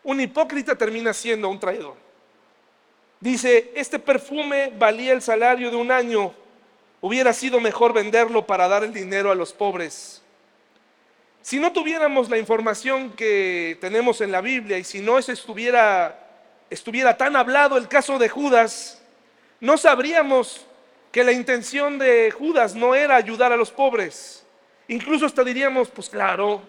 Un 0.03 0.21
hipócrita 0.21 0.75
termina 0.75 1.13
siendo 1.13 1.49
un 1.49 1.59
traidor. 1.59 1.95
Dice, 3.19 3.71
este 3.75 3.99
perfume 3.99 4.71
valía 4.77 5.13
el 5.13 5.21
salario 5.21 5.69
de 5.69 5.75
un 5.75 5.91
año 5.91 6.33
Hubiera 7.01 7.31
sido 7.33 7.61
mejor 7.61 7.93
venderlo 7.93 8.45
para 8.45 8.67
dar 8.67 8.83
el 8.83 8.93
dinero 8.93 9.31
a 9.31 9.35
los 9.35 9.53
pobres. 9.53 10.21
Si 11.41 11.59
no 11.59 11.71
tuviéramos 11.71 12.29
la 12.29 12.37
información 12.37 13.11
que 13.11 13.77
tenemos 13.79 14.19
en 14.19 14.31
la 14.31 14.41
Biblia 14.41 14.77
y 14.77 14.83
si 14.83 14.99
no 14.99 15.17
estuviera, 15.17 16.19
tan 17.17 17.35
hablado 17.37 17.77
el 17.77 17.87
caso 17.87 18.19
de 18.19 18.27
Judas, 18.27 19.01
no 19.61 19.77
sabríamos 19.77 20.65
que 21.11 21.23
la 21.23 21.31
intención 21.31 21.97
de 21.97 22.31
Judas 22.31 22.75
no 22.75 22.95
era 22.95 23.15
ayudar 23.15 23.51
a 23.51 23.57
los 23.57 23.71
pobres. 23.71 24.45
Incluso 24.87 25.25
hasta 25.25 25.43
diríamos, 25.43 25.89
pues 25.89 26.09
claro, 26.09 26.61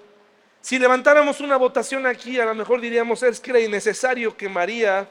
si 0.60 0.78
levantáramos 0.78 1.40
una 1.40 1.56
votación 1.56 2.06
aquí, 2.06 2.38
a 2.38 2.44
lo 2.44 2.54
mejor 2.54 2.80
diríamos, 2.80 3.22
es 3.22 3.40
que 3.40 3.50
era 3.50 3.60
innecesario 3.60 4.36
que 4.36 4.48
María 4.48 5.08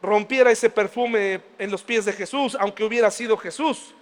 rompiera 0.00 0.50
ese 0.50 0.70
perfume 0.70 1.40
en 1.58 1.70
los 1.70 1.82
pies 1.82 2.04
de 2.04 2.12
Jesús, 2.12 2.56
aunque 2.58 2.84
hubiera 2.84 3.10
sido 3.10 3.36
Jesús. 3.36 3.94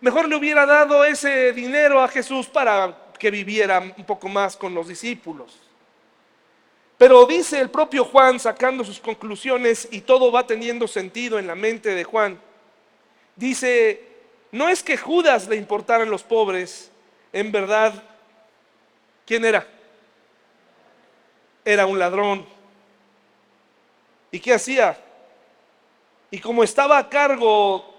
Mejor 0.00 0.28
le 0.28 0.36
hubiera 0.36 0.66
dado 0.66 1.04
ese 1.04 1.52
dinero 1.52 2.00
a 2.00 2.08
Jesús 2.08 2.46
para 2.46 3.12
que 3.18 3.30
viviera 3.30 3.80
un 3.96 4.04
poco 4.04 4.28
más 4.28 4.56
con 4.56 4.74
los 4.74 4.88
discípulos. 4.88 5.58
Pero 6.98 7.26
dice 7.26 7.60
el 7.60 7.70
propio 7.70 8.04
Juan 8.04 8.38
sacando 8.38 8.84
sus 8.84 9.00
conclusiones 9.00 9.88
y 9.90 10.00
todo 10.00 10.30
va 10.30 10.46
teniendo 10.46 10.86
sentido 10.86 11.38
en 11.38 11.46
la 11.46 11.54
mente 11.54 11.94
de 11.94 12.04
Juan. 12.04 12.38
Dice, 13.36 14.02
no 14.52 14.68
es 14.68 14.82
que 14.82 14.96
Judas 14.96 15.48
le 15.48 15.56
importaran 15.56 16.10
los 16.10 16.22
pobres, 16.22 16.90
en 17.32 17.50
verdad, 17.50 17.92
¿quién 19.26 19.44
era? 19.44 19.66
Era 21.64 21.86
un 21.86 21.98
ladrón. 21.98 22.46
¿Y 24.30 24.38
qué 24.38 24.54
hacía? 24.54 24.98
Y 26.30 26.38
como 26.38 26.62
estaba 26.62 26.98
a 26.98 27.08
cargo 27.08 27.94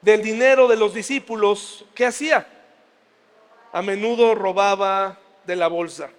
del 0.00 0.22
dinero 0.22 0.66
de 0.66 0.76
los 0.76 0.94
discípulos, 0.94 1.84
¿qué 1.94 2.06
hacía? 2.06 2.46
A 3.72 3.82
menudo 3.82 4.34
robaba 4.34 5.18
de 5.44 5.56
la 5.56 5.68
bolsa. 5.68 6.10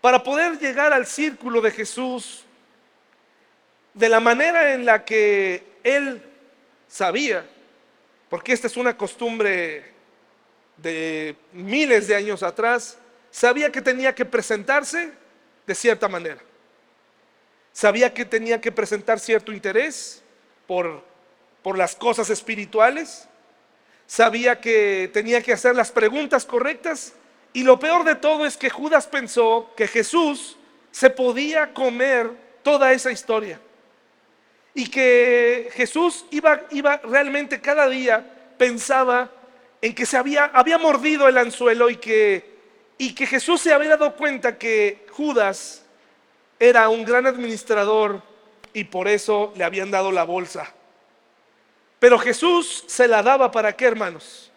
Para 0.00 0.22
poder 0.22 0.58
llegar 0.58 0.92
al 0.92 1.06
círculo 1.06 1.60
de 1.60 1.70
Jesús 1.70 2.44
de 3.94 4.08
la 4.08 4.20
manera 4.20 4.74
en 4.74 4.84
la 4.84 5.04
que 5.04 5.78
él 5.82 6.22
sabía, 6.88 7.46
porque 8.28 8.52
esta 8.52 8.66
es 8.66 8.76
una 8.76 8.96
costumbre 8.96 9.92
de 10.76 11.36
miles 11.52 12.08
de 12.08 12.16
años 12.16 12.42
atrás, 12.42 12.98
sabía 13.30 13.70
que 13.72 13.82
tenía 13.82 14.14
que 14.14 14.24
presentarse 14.24 15.12
de 15.66 15.74
cierta 15.74 16.08
manera. 16.08 16.40
Sabía 17.72 18.12
que 18.12 18.24
tenía 18.24 18.60
que 18.60 18.72
presentar 18.72 19.20
cierto 19.20 19.52
interés 19.52 20.22
por 20.66 21.02
por 21.66 21.76
las 21.76 21.96
cosas 21.96 22.30
espirituales, 22.30 23.26
sabía 24.06 24.60
que 24.60 25.10
tenía 25.12 25.42
que 25.42 25.52
hacer 25.52 25.74
las 25.74 25.90
preguntas 25.90 26.44
correctas. 26.44 27.12
Y 27.52 27.64
lo 27.64 27.80
peor 27.80 28.04
de 28.04 28.14
todo 28.14 28.46
es 28.46 28.56
que 28.56 28.70
Judas 28.70 29.08
pensó 29.08 29.72
que 29.76 29.88
Jesús 29.88 30.56
se 30.92 31.10
podía 31.10 31.74
comer 31.74 32.30
toda 32.62 32.92
esa 32.92 33.10
historia 33.10 33.58
y 34.76 34.88
que 34.88 35.70
Jesús 35.72 36.26
iba, 36.30 36.60
iba 36.70 36.98
realmente 36.98 37.62
cada 37.62 37.88
día 37.88 38.52
pensaba 38.58 39.30
en 39.80 39.94
que 39.94 40.04
se 40.04 40.18
había, 40.18 40.44
había 40.44 40.76
mordido 40.76 41.26
el 41.28 41.38
anzuelo 41.38 41.88
y 41.88 41.96
que, 41.96 42.58
y 42.98 43.14
que 43.14 43.26
Jesús 43.26 43.62
se 43.62 43.72
había 43.72 43.96
dado 43.96 44.14
cuenta 44.16 44.58
que 44.58 45.06
Judas 45.12 45.82
era 46.60 46.90
un 46.90 47.06
gran 47.06 47.26
administrador 47.26 48.22
y 48.74 48.84
por 48.84 49.08
eso 49.08 49.50
le 49.56 49.64
habían 49.64 49.90
dado 49.90 50.12
la 50.12 50.24
bolsa. 50.24 50.70
Pero 51.98 52.18
Jesús 52.18 52.84
se 52.86 53.08
la 53.08 53.22
daba 53.22 53.50
para 53.50 53.74
qué, 53.74 53.86
hermanos? 53.86 54.52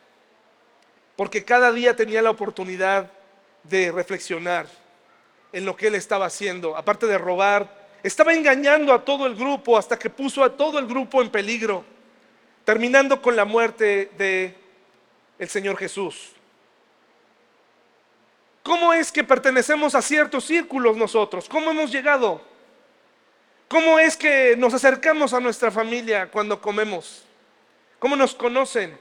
Porque 1.15 1.45
cada 1.45 1.71
día 1.71 1.95
tenía 1.95 2.21
la 2.21 2.31
oportunidad 2.31 3.09
de 3.63 3.89
reflexionar 3.93 4.67
en 5.53 5.63
lo 5.63 5.77
que 5.77 5.87
él 5.87 5.95
estaba 5.95 6.25
haciendo, 6.25 6.75
aparte 6.75 7.07
de 7.07 7.17
robar, 7.17 7.78
estaba 8.03 8.33
engañando 8.33 8.93
a 8.93 9.03
todo 9.03 9.25
el 9.25 9.35
grupo 9.35 9.77
hasta 9.77 9.97
que 9.97 10.09
puso 10.09 10.43
a 10.43 10.55
todo 10.55 10.79
el 10.79 10.87
grupo 10.87 11.21
en 11.21 11.29
peligro, 11.29 11.83
terminando 12.63 13.21
con 13.21 13.35
la 13.35 13.45
muerte 13.45 14.11
de 14.17 14.55
el 15.37 15.49
Señor 15.49 15.77
Jesús. 15.77 16.31
¿Cómo 18.63 18.93
es 18.93 19.11
que 19.11 19.23
pertenecemos 19.23 19.95
a 19.95 20.01
ciertos 20.01 20.45
círculos 20.45 20.95
nosotros? 20.95 21.49
¿Cómo 21.49 21.71
hemos 21.71 21.91
llegado? 21.91 22.41
¿Cómo 23.67 23.99
es 23.99 24.17
que 24.17 24.55
nos 24.57 24.73
acercamos 24.73 25.33
a 25.33 25.39
nuestra 25.39 25.71
familia 25.71 26.29
cuando 26.29 26.59
comemos? 26.61 27.23
¿Cómo 27.99 28.15
nos 28.15 28.35
conocen? 28.35 28.97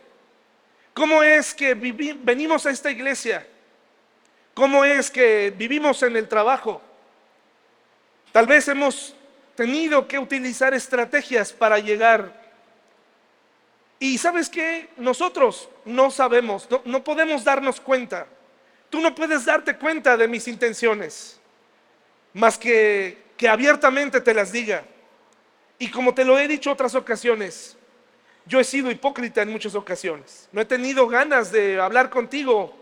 ¿Cómo 0.95 1.23
es 1.23 1.55
que 1.55 1.75
venimos 1.75 2.67
a 2.67 2.71
esta 2.71 2.90
iglesia? 2.90 3.47
¿Cómo 4.55 4.85
es 4.85 5.11
que 5.11 5.52
vivimos 5.57 6.02
en 6.02 6.17
el 6.17 6.28
trabajo? 6.28 6.83
Tal 8.38 8.47
vez 8.47 8.68
hemos 8.68 9.16
tenido 9.57 10.07
que 10.07 10.16
utilizar 10.16 10.73
estrategias 10.73 11.52
para 11.52 11.80
llegar. 11.80 12.40
Y 13.99 14.16
sabes 14.16 14.49
que 14.49 14.90
nosotros 14.97 15.68
no 15.85 16.09
sabemos, 16.12 16.68
no, 16.85 17.02
podemos 17.02 17.42
darnos 17.42 17.80
cuenta. 17.80 18.28
Tú 18.90 19.00
no 19.00 19.12
puedes 19.12 19.45
darte 19.45 19.76
cuenta 19.76 20.16
de 20.16 20.28
mis 20.28 20.47
intenciones, 20.47 21.40
más 22.33 22.57
que 22.57 23.18
que 23.37 23.49
abiertamente 23.49 24.21
te 24.21 24.33
las 24.33 24.52
diga. 24.52 24.85
Y 25.76 25.90
como 25.90 26.14
te 26.14 26.25
lo 26.25 26.38
he 26.38 26.47
dicho 26.47 26.71
otras 26.71 26.95
ocasiones, 26.95 27.76
yo 28.47 28.61
he 28.61 28.64
sido 28.64 28.88
hipócrita 28.88 29.42
en 29.42 29.50
muchas 29.50 29.75
ocasiones. 29.75 30.49
No 30.52 30.61
he 30.61 30.64
tenido 30.64 31.09
ganas 31.09 31.50
de 31.50 31.80
hablar 31.80 32.09
contigo, 32.09 32.73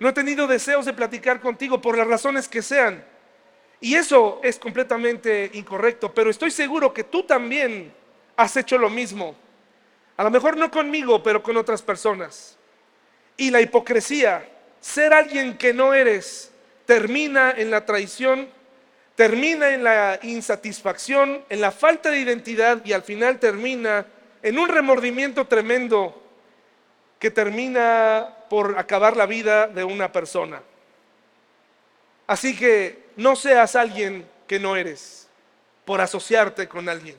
no 0.00 0.08
he 0.08 0.12
tenido 0.12 0.48
deseos 0.48 0.84
de 0.84 0.92
platicar 0.92 1.40
contigo 1.40 1.80
por 1.80 1.96
las 1.96 2.08
razones 2.08 2.48
que 2.48 2.62
sean. 2.62 3.13
Y 3.84 3.96
eso 3.96 4.40
es 4.42 4.58
completamente 4.58 5.50
incorrecto, 5.52 6.10
pero 6.10 6.30
estoy 6.30 6.50
seguro 6.50 6.94
que 6.94 7.04
tú 7.04 7.24
también 7.24 7.92
has 8.34 8.56
hecho 8.56 8.78
lo 8.78 8.88
mismo. 8.88 9.36
A 10.16 10.24
lo 10.24 10.30
mejor 10.30 10.56
no 10.56 10.70
conmigo, 10.70 11.22
pero 11.22 11.42
con 11.42 11.54
otras 11.58 11.82
personas. 11.82 12.56
Y 13.36 13.50
la 13.50 13.60
hipocresía, 13.60 14.48
ser 14.80 15.12
alguien 15.12 15.58
que 15.58 15.74
no 15.74 15.92
eres, 15.92 16.50
termina 16.86 17.50
en 17.54 17.70
la 17.70 17.84
traición, 17.84 18.48
termina 19.16 19.74
en 19.74 19.84
la 19.84 20.18
insatisfacción, 20.22 21.44
en 21.50 21.60
la 21.60 21.70
falta 21.70 22.10
de 22.10 22.20
identidad 22.20 22.80
y 22.86 22.94
al 22.94 23.02
final 23.02 23.38
termina 23.38 24.06
en 24.42 24.58
un 24.58 24.70
remordimiento 24.70 25.46
tremendo 25.46 26.22
que 27.18 27.30
termina 27.30 28.30
por 28.48 28.78
acabar 28.78 29.14
la 29.14 29.26
vida 29.26 29.66
de 29.66 29.84
una 29.84 30.10
persona. 30.10 30.62
Así 32.26 32.56
que 32.56 33.03
no 33.16 33.36
seas 33.36 33.76
alguien 33.76 34.28
que 34.46 34.58
no 34.58 34.76
eres 34.76 35.28
por 35.84 36.00
asociarte 36.00 36.68
con 36.68 36.88
alguien. 36.88 37.16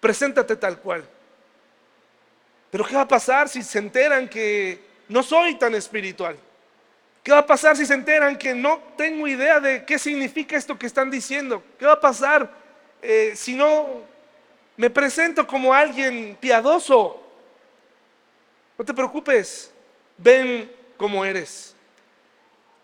Preséntate 0.00 0.56
tal 0.56 0.78
cual. 0.78 1.04
Pero 2.70 2.84
¿qué 2.84 2.94
va 2.94 3.02
a 3.02 3.08
pasar 3.08 3.48
si 3.48 3.62
se 3.62 3.78
enteran 3.78 4.28
que 4.28 4.80
no 5.08 5.22
soy 5.22 5.56
tan 5.56 5.74
espiritual? 5.74 6.36
¿Qué 7.22 7.32
va 7.32 7.38
a 7.38 7.46
pasar 7.46 7.76
si 7.76 7.84
se 7.84 7.94
enteran 7.94 8.38
que 8.38 8.54
no 8.54 8.78
tengo 8.96 9.26
idea 9.26 9.60
de 9.60 9.84
qué 9.84 9.98
significa 9.98 10.56
esto 10.56 10.78
que 10.78 10.86
están 10.86 11.10
diciendo? 11.10 11.62
¿Qué 11.78 11.84
va 11.84 11.92
a 11.94 12.00
pasar 12.00 12.50
eh, 13.02 13.32
si 13.34 13.54
no 13.54 14.02
me 14.76 14.88
presento 14.88 15.46
como 15.46 15.74
alguien 15.74 16.36
piadoso? 16.40 17.22
No 18.78 18.84
te 18.84 18.94
preocupes, 18.94 19.70
ven 20.16 20.72
como 20.96 21.24
eres. 21.24 21.74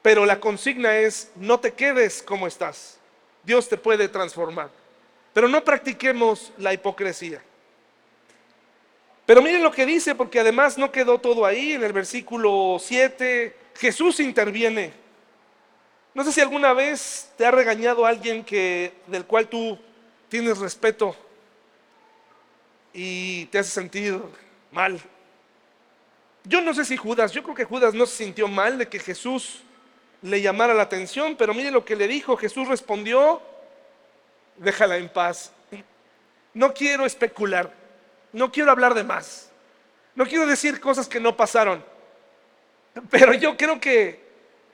Pero 0.06 0.24
la 0.24 0.38
consigna 0.38 0.98
es, 0.98 1.32
no 1.34 1.58
te 1.58 1.72
quedes 1.72 2.22
como 2.22 2.46
estás. 2.46 2.96
Dios 3.42 3.68
te 3.68 3.76
puede 3.76 4.06
transformar. 4.06 4.70
Pero 5.32 5.48
no 5.48 5.64
practiquemos 5.64 6.52
la 6.58 6.72
hipocresía. 6.72 7.42
Pero 9.26 9.42
miren 9.42 9.64
lo 9.64 9.72
que 9.72 9.84
dice, 9.84 10.14
porque 10.14 10.38
además 10.38 10.78
no 10.78 10.92
quedó 10.92 11.18
todo 11.18 11.44
ahí. 11.44 11.72
En 11.72 11.82
el 11.82 11.92
versículo 11.92 12.76
7, 12.78 13.56
Jesús 13.74 14.20
interviene. 14.20 14.92
No 16.14 16.22
sé 16.22 16.30
si 16.30 16.40
alguna 16.40 16.72
vez 16.72 17.32
te 17.36 17.44
ha 17.44 17.50
regañado 17.50 18.06
alguien 18.06 18.44
que, 18.44 18.92
del 19.08 19.24
cual 19.24 19.48
tú 19.48 19.76
tienes 20.28 20.58
respeto 20.58 21.16
y 22.92 23.46
te 23.46 23.58
hace 23.58 23.70
sentir 23.70 24.22
mal. 24.70 25.00
Yo 26.44 26.60
no 26.60 26.72
sé 26.74 26.84
si 26.84 26.96
Judas, 26.96 27.32
yo 27.32 27.42
creo 27.42 27.56
que 27.56 27.64
Judas 27.64 27.92
no 27.92 28.06
se 28.06 28.22
sintió 28.22 28.46
mal 28.46 28.78
de 28.78 28.86
que 28.86 29.00
Jesús 29.00 29.64
le 30.22 30.40
llamara 30.40 30.74
la 30.74 30.82
atención, 30.82 31.36
pero 31.36 31.54
mire 31.54 31.70
lo 31.70 31.84
que 31.84 31.96
le 31.96 32.08
dijo. 32.08 32.36
Jesús 32.36 32.68
respondió, 32.68 33.40
déjala 34.56 34.96
en 34.96 35.08
paz. 35.08 35.52
No 36.54 36.72
quiero 36.72 37.04
especular, 37.04 37.70
no 38.32 38.50
quiero 38.50 38.70
hablar 38.70 38.94
de 38.94 39.04
más, 39.04 39.50
no 40.14 40.24
quiero 40.24 40.46
decir 40.46 40.80
cosas 40.80 41.06
que 41.06 41.20
no 41.20 41.36
pasaron, 41.36 41.84
pero 43.10 43.34
yo 43.34 43.56
creo 43.56 43.78
que 43.78 44.24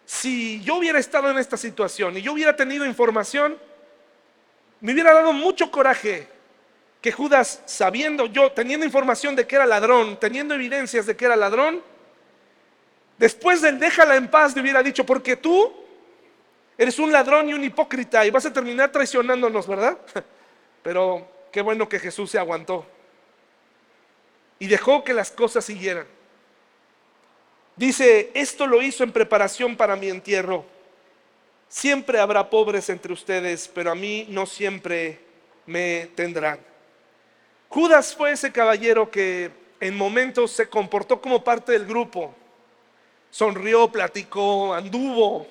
si 0.05 0.63
yo 0.63 0.77
hubiera 0.77 0.99
estado 0.99 1.31
en 1.31 1.39
esta 1.39 1.57
situación 1.57 2.17
y 2.17 2.23
yo 2.23 2.33
hubiera 2.33 2.55
tenido 2.55 2.87
información, 2.87 3.59
me 4.81 4.93
hubiera 4.93 5.13
dado 5.13 5.33
mucho 5.33 5.71
coraje 5.71 6.29
que 7.01 7.11
Judas, 7.11 7.63
sabiendo 7.67 8.27
yo, 8.27 8.53
teniendo 8.53 8.87
información 8.87 9.35
de 9.35 9.47
que 9.47 9.57
era 9.57 9.67
ladrón, 9.67 10.19
teniendo 10.21 10.55
evidencias 10.55 11.05
de 11.07 11.17
que 11.17 11.25
era 11.25 11.35
ladrón, 11.35 11.83
Después 13.23 13.63
del 13.63 13.79
déjala 13.79 14.17
en 14.17 14.27
paz, 14.27 14.53
le 14.57 14.63
hubiera 14.63 14.83
dicho, 14.83 15.07
porque 15.07 15.37
tú 15.37 15.73
eres 16.77 16.99
un 16.99 17.13
ladrón 17.13 17.49
y 17.49 17.55
un 17.55 17.63
hipócrita 17.63 18.27
y 18.27 18.31
vas 18.33 18.47
a 18.47 18.53
terminar 18.53 18.91
traicionándonos, 18.91 19.65
¿verdad? 19.69 19.97
Pero 20.83 21.29
qué 21.53 21.63
bueno 21.63 21.89
que 21.89 22.01
Jesús 22.01 22.33
se 22.33 22.41
aguantó 22.41 22.85
y 24.59 24.67
dejó 24.67 25.05
que 25.05 25.15
las 25.15 25.31
cosas 25.31 25.65
siguieran. 25.65 26.05
Dice, 27.77 28.33
esto 28.35 28.67
lo 28.67 28.83
hizo 28.83 29.05
en 29.05 29.13
preparación 29.13 29.77
para 29.77 29.95
mi 29.95 30.09
entierro. 30.09 30.65
Siempre 31.69 32.19
habrá 32.19 32.51
pobres 32.51 32.89
entre 32.91 33.13
ustedes, 33.13 33.69
pero 33.69 33.93
a 33.93 33.95
mí 33.95 34.27
no 34.31 34.47
siempre 34.47 35.21
me 35.67 36.09
tendrán. 36.17 36.59
Judas 37.69 38.17
fue 38.17 38.33
ese 38.33 38.51
caballero 38.51 39.13
que 39.13 39.53
en 39.79 39.97
momentos 39.97 40.51
se 40.51 40.69
comportó 40.69 41.21
como 41.21 41.45
parte 41.45 41.71
del 41.71 41.87
grupo 41.87 42.35
sonrió, 43.33 43.91
platicó, 43.91 44.75
anduvo, 44.75 45.49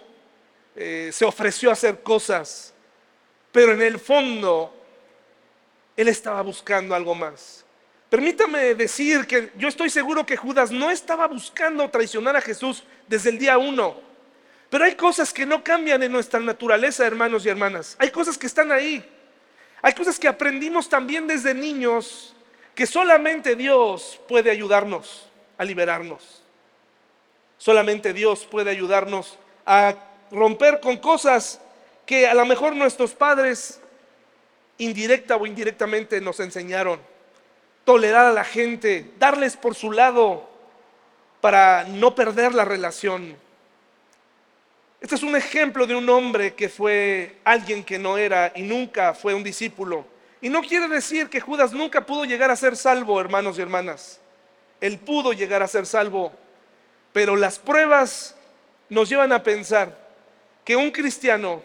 eh, 0.75 1.09
se 1.11 1.25
ofreció 1.25 1.71
a 1.71 1.73
hacer 1.73 2.01
cosas, 2.01 2.73
pero 3.51 3.73
en 3.73 3.81
el 3.81 3.99
fondo 3.99 4.73
él 5.97 6.07
estaba 6.07 6.41
buscando 6.43 6.95
algo 6.95 7.13
más. 7.13 7.65
Permítame 8.09 8.75
decir 8.75 9.25
que 9.25 9.51
yo 9.57 9.67
estoy 9.67 9.89
seguro 9.89 10.25
que 10.25 10.37
Judas 10.37 10.71
no 10.71 10.91
estaba 10.91 11.27
buscando 11.27 11.89
traicionar 11.89 12.35
a 12.35 12.41
Jesús 12.41 12.83
desde 13.07 13.31
el 13.31 13.39
día 13.39 13.57
uno. 13.57 13.99
Pero 14.69 14.85
hay 14.85 14.95
cosas 14.95 15.33
que 15.33 15.45
no 15.45 15.63
cambian 15.63 16.03
en 16.03 16.11
nuestra 16.11 16.39
naturaleza, 16.39 17.05
hermanos 17.05 17.45
y 17.45 17.49
hermanas. 17.49 17.95
Hay 17.99 18.11
cosas 18.11 18.37
que 18.37 18.47
están 18.47 18.71
ahí. 18.71 19.03
Hay 19.81 19.93
cosas 19.93 20.19
que 20.19 20.27
aprendimos 20.27 20.87
también 20.87 21.25
desde 21.25 21.53
niños 21.53 22.35
que 22.75 22.85
solamente 22.85 23.55
Dios 23.55 24.19
puede 24.27 24.51
ayudarnos 24.51 25.29
a 25.57 25.65
liberarnos. 25.65 26.40
Solamente 27.61 28.11
Dios 28.11 28.47
puede 28.49 28.71
ayudarnos 28.71 29.37
a 29.67 29.93
romper 30.31 30.79
con 30.79 30.97
cosas 30.97 31.61
que 32.07 32.25
a 32.25 32.33
lo 32.33 32.43
mejor 32.43 32.75
nuestros 32.75 33.13
padres 33.13 33.79
indirecta 34.79 35.35
o 35.35 35.45
indirectamente 35.45 36.19
nos 36.21 36.39
enseñaron. 36.39 36.99
Tolerar 37.85 38.25
a 38.25 38.33
la 38.33 38.43
gente, 38.43 39.11
darles 39.19 39.57
por 39.57 39.75
su 39.75 39.91
lado 39.91 40.49
para 41.39 41.83
no 41.83 42.15
perder 42.15 42.55
la 42.55 42.65
relación. 42.65 43.35
Este 44.99 45.13
es 45.13 45.21
un 45.21 45.35
ejemplo 45.35 45.85
de 45.85 45.95
un 45.95 46.09
hombre 46.09 46.55
que 46.55 46.67
fue 46.67 47.37
alguien 47.43 47.83
que 47.83 47.99
no 47.99 48.17
era 48.17 48.51
y 48.55 48.63
nunca 48.63 49.13
fue 49.13 49.35
un 49.35 49.43
discípulo. 49.43 50.03
Y 50.41 50.49
no 50.49 50.63
quiere 50.63 50.87
decir 50.87 51.29
que 51.29 51.39
Judas 51.39 51.73
nunca 51.73 52.07
pudo 52.07 52.25
llegar 52.25 52.49
a 52.49 52.55
ser 52.55 52.75
salvo, 52.75 53.21
hermanos 53.21 53.59
y 53.59 53.61
hermanas. 53.61 54.19
Él 54.79 54.97
pudo 54.97 55.31
llegar 55.31 55.61
a 55.61 55.67
ser 55.67 55.85
salvo, 55.85 56.33
pero 57.13 57.35
las 57.35 57.59
pruebas 57.59 58.35
nos 58.89 59.09
llevan 59.09 59.31
a 59.31 59.43
pensar 59.43 59.97
que 60.63 60.75
un 60.75 60.91
cristiano 60.91 61.63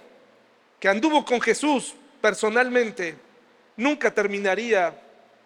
que 0.80 0.88
anduvo 0.88 1.24
con 1.24 1.40
Jesús 1.40 1.94
personalmente 2.20 3.16
nunca 3.76 4.12
terminaría 4.12 4.98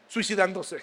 suicidándose, 0.08 0.82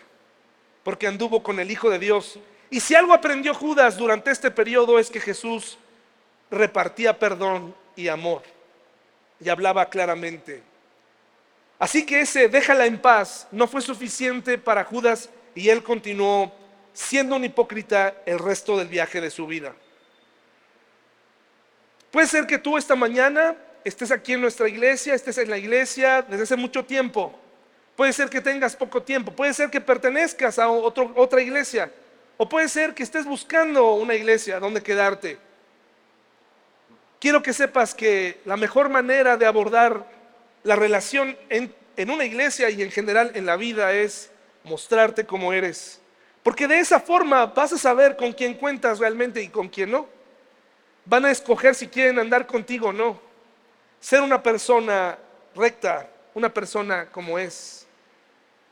porque 0.83 1.07
anduvo 1.07 1.43
con 1.43 1.59
el 1.59 1.71
Hijo 1.71 1.89
de 1.89 1.99
Dios. 1.99 2.39
Y 2.69 2.79
si 2.79 2.95
algo 2.95 3.13
aprendió 3.13 3.53
Judas 3.53 3.97
durante 3.97 4.31
este 4.31 4.51
periodo 4.51 4.99
es 4.99 5.09
que 5.09 5.19
Jesús 5.19 5.77
repartía 6.49 7.17
perdón 7.17 7.75
y 7.95 8.07
amor 8.07 8.43
y 9.39 9.49
hablaba 9.49 9.89
claramente. 9.89 10.63
Así 11.79 12.05
que 12.05 12.21
ese 12.21 12.47
déjala 12.49 12.85
en 12.85 12.99
paz 12.99 13.47
no 13.51 13.67
fue 13.67 13.81
suficiente 13.81 14.57
para 14.57 14.83
Judas 14.83 15.29
y 15.53 15.69
él 15.69 15.83
continuó 15.83 16.51
siendo 16.97 17.35
un 17.35 17.43
hipócrita 17.43 18.15
el 18.25 18.39
resto 18.39 18.75
del 18.75 18.87
viaje 18.87 19.21
de 19.21 19.29
su 19.29 19.45
vida. 19.45 19.71
Puede 22.09 22.25
ser 22.25 22.47
que 22.47 22.57
tú 22.57 22.75
esta 22.75 22.95
mañana 22.95 23.55
estés 23.83 24.09
aquí 24.09 24.33
en 24.33 24.41
nuestra 24.41 24.67
iglesia, 24.67 25.13
estés 25.13 25.37
en 25.37 25.51
la 25.51 25.59
iglesia 25.59 26.23
desde 26.23 26.43
hace 26.43 26.55
mucho 26.55 26.83
tiempo. 26.83 27.39
Puede 27.95 28.13
ser 28.13 28.31
que 28.31 28.41
tengas 28.41 28.75
poco 28.75 29.03
tiempo, 29.03 29.31
puede 29.31 29.53
ser 29.53 29.69
que 29.69 29.79
pertenezcas 29.79 30.57
a 30.57 30.69
otra 30.69 31.39
iglesia, 31.39 31.91
o 32.35 32.49
puede 32.49 32.67
ser 32.67 32.95
que 32.95 33.03
estés 33.03 33.25
buscando 33.25 33.93
una 33.93 34.15
iglesia 34.15 34.59
donde 34.59 34.81
quedarte. 34.81 35.37
Quiero 37.19 37.43
que 37.43 37.53
sepas 37.53 37.93
que 37.93 38.41
la 38.43 38.57
mejor 38.57 38.89
manera 38.89 39.37
de 39.37 39.45
abordar 39.45 40.03
la 40.63 40.75
relación 40.75 41.37
en, 41.49 41.73
en 41.95 42.09
una 42.09 42.25
iglesia 42.25 42.71
y 42.71 42.81
en 42.81 42.89
general 42.89 43.33
en 43.35 43.45
la 43.45 43.55
vida 43.55 43.93
es 43.93 44.31
mostrarte 44.63 45.27
como 45.27 45.53
eres. 45.53 46.01
Porque 46.47 46.65
de 46.65 46.79
esa 46.79 47.01
forma 47.01 47.47
vas 47.47 47.73
a 47.73 47.77
saber 47.77 48.15
con 48.15 48.31
quién 48.31 48.53
cuentas 48.53 48.99
realmente 48.99 49.41
y 49.41 49.49
con 49.49 49.67
quién 49.67 49.91
no. 49.91 50.07
Van 51.03 51.25
a 51.25 51.31
escoger 51.31 51.75
si 51.75 51.89
quieren 51.89 52.19
andar 52.19 52.47
contigo 52.47 52.87
o 52.87 52.93
no. 52.93 53.19
Ser 53.99 54.21
una 54.21 54.41
persona 54.41 55.17
recta, 55.53 56.09
una 56.33 56.47
persona 56.47 57.07
como 57.11 57.37
es, 57.37 57.85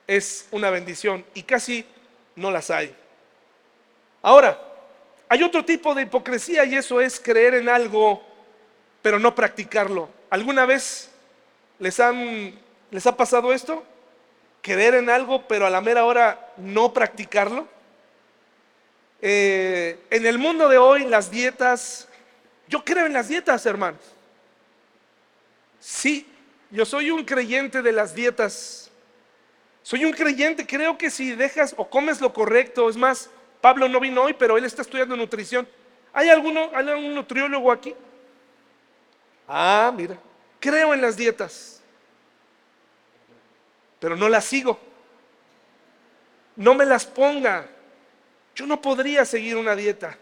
es 0.08 0.48
una 0.52 0.70
bendición 0.70 1.26
y 1.34 1.44
casi 1.44 1.86
no 2.38 2.50
las 2.50 2.72
hay. 2.72 2.96
Ahora, 4.22 4.58
hay 5.28 5.44
otro 5.44 5.66
tipo 5.66 5.94
de 5.94 6.04
hipocresía 6.04 6.64
y 6.64 6.76
eso 6.76 7.02
es 7.02 7.20
creer 7.20 7.56
en 7.56 7.68
algo 7.68 8.24
pero 9.02 9.20
no 9.20 9.36
practicarlo. 9.36 10.08
¿Alguna 10.30 10.66
vez 10.66 11.12
les, 11.80 12.00
han, 12.00 12.58
les 12.90 13.06
ha 13.06 13.18
pasado 13.18 13.52
esto? 13.52 13.84
Creer 14.66 14.96
en 14.96 15.12
algo, 15.12 15.48
pero 15.48 15.68
a 15.68 15.70
la 15.70 15.80
mera 15.80 16.06
hora 16.06 16.52
no 16.58 16.92
practicarlo. 16.92 17.68
Eh, 19.22 20.00
en 20.10 20.26
el 20.26 20.40
mundo 20.40 20.68
de 20.68 20.80
hoy, 20.80 21.06
las 21.06 21.30
dietas, 21.30 22.08
yo 22.68 22.84
creo 22.84 23.06
en 23.06 23.14
las 23.14 23.28
dietas, 23.28 23.64
hermanos. 23.68 24.02
Sí, 25.80 26.28
yo 26.72 26.84
soy 26.84 27.12
un 27.12 27.24
creyente 27.26 27.84
de 27.84 27.92
las 27.92 28.16
dietas. 28.16 28.90
Soy 29.84 30.04
un 30.04 30.14
creyente, 30.14 30.66
creo 30.66 30.98
que 30.98 31.12
si 31.12 31.36
dejas 31.36 31.76
o 31.78 31.88
comes 31.88 32.20
lo 32.20 32.34
correcto, 32.34 32.90
es 32.90 32.98
más, 32.98 33.30
Pablo 33.62 33.88
no 33.88 34.00
vino 34.00 34.24
hoy, 34.24 34.34
pero 34.34 34.58
él 34.58 34.66
está 34.66 34.82
estudiando 34.82 35.16
nutrición. 35.16 35.68
¿Hay, 36.12 36.30
alguno, 36.30 36.72
¿hay 36.74 36.90
algún 36.90 37.14
nutriólogo 37.14 37.72
aquí? 37.72 37.94
Ah, 39.48 39.94
mira, 39.96 40.18
creo 40.60 40.92
en 40.92 41.02
las 41.02 41.16
dietas, 41.16 41.84
pero 44.06 44.16
no 44.16 44.30
las 44.30 44.46
sigo. 44.46 44.80
No 46.58 46.76
me 46.76 46.86
las 46.86 47.08
ponga. 47.08 47.66
Yo 48.54 48.68
no 48.68 48.80
podría 48.80 49.26
seguir 49.26 49.58
una 49.58 49.76
dieta. 49.76 50.16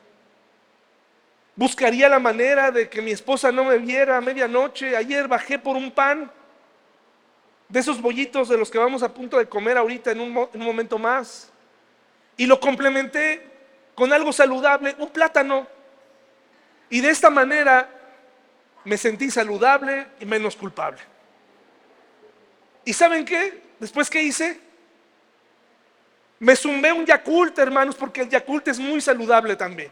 Buscaría 1.54 2.08
la 2.08 2.18
manera 2.18 2.72
de 2.72 2.88
que 2.88 3.02
mi 3.02 3.12
esposa 3.12 3.52
no 3.52 3.66
me 3.66 3.78
viera 3.80 4.16
a 4.16 4.22
medianoche. 4.22 4.96
Ayer 4.96 5.28
bajé 5.28 5.60
por 5.60 5.76
un 5.76 5.92
pan 5.92 6.32
de 7.68 7.78
esos 7.78 8.02
bollitos 8.02 8.48
de 8.48 8.58
los 8.58 8.72
que 8.72 8.78
vamos 8.78 9.04
a 9.04 9.14
punto 9.14 9.38
de 9.38 9.50
comer 9.50 9.78
ahorita 9.78 10.12
en 10.12 10.22
un, 10.22 10.48
en 10.54 10.62
un 10.62 10.66
momento 10.66 10.98
más. 10.98 11.52
Y 12.38 12.46
lo 12.46 12.62
complementé 12.62 13.46
con 13.96 14.14
algo 14.14 14.32
saludable, 14.32 14.96
un 14.98 15.10
plátano. 15.10 15.68
Y 16.90 17.02
de 17.02 17.10
esta 17.10 17.30
manera 17.30 17.90
me 18.86 18.96
sentí 18.96 19.30
saludable 19.30 20.08
y 20.22 20.26
menos 20.26 20.56
culpable. 20.56 21.02
¿Y 22.86 22.94
saben 22.94 23.26
qué? 23.26 23.63
Después 23.80 24.10
que 24.10 24.22
hice, 24.22 24.60
me 26.40 26.56
zumbé 26.56 26.92
un 26.92 27.06
Yakult, 27.06 27.58
hermanos, 27.58 27.96
porque 27.96 28.22
el 28.22 28.30
Yakult 28.30 28.68
es 28.68 28.80
muy 28.80 29.02
saludable 29.02 29.56
también. 29.56 29.92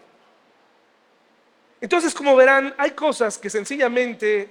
Entonces, 1.79 2.13
como 2.13 2.35
verán, 2.35 2.75
hay 2.77 2.91
cosas 2.91 3.37
que 3.37 3.49
sencillamente 3.49 4.49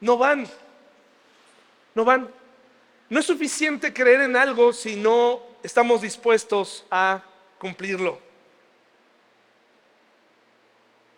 no 0.00 0.18
van. 0.18 0.48
No 1.94 2.04
van. 2.04 2.28
No 3.08 3.20
es 3.20 3.26
suficiente 3.26 3.92
creer 3.92 4.22
en 4.22 4.36
algo 4.36 4.72
si 4.72 4.96
no 4.96 5.42
estamos 5.62 6.02
dispuestos 6.02 6.84
a 6.90 7.22
cumplirlo. 7.58 8.18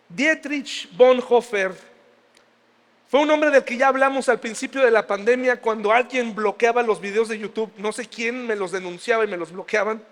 Dietrich 0.09 0.89
Bonhoeffer 0.95 1.73
fue 3.15 3.23
un 3.23 3.31
hombre 3.31 3.49
del 3.49 3.63
que 3.63 3.77
ya 3.77 3.87
hablamos 3.87 4.27
al 4.27 4.41
principio 4.41 4.83
de 4.83 4.91
la 4.91 5.07
pandemia 5.07 5.61
cuando 5.61 5.93
alguien 5.93 6.35
bloqueaba 6.35 6.83
los 6.83 6.99
videos 6.99 7.29
de 7.29 7.39
YouTube. 7.39 7.71
No 7.77 7.93
sé 7.93 8.09
quién 8.09 8.45
me 8.45 8.57
los 8.57 8.73
denunciaba 8.73 9.23
y 9.23 9.27
me 9.29 9.37
los 9.37 9.53
bloqueaban. 9.53 10.03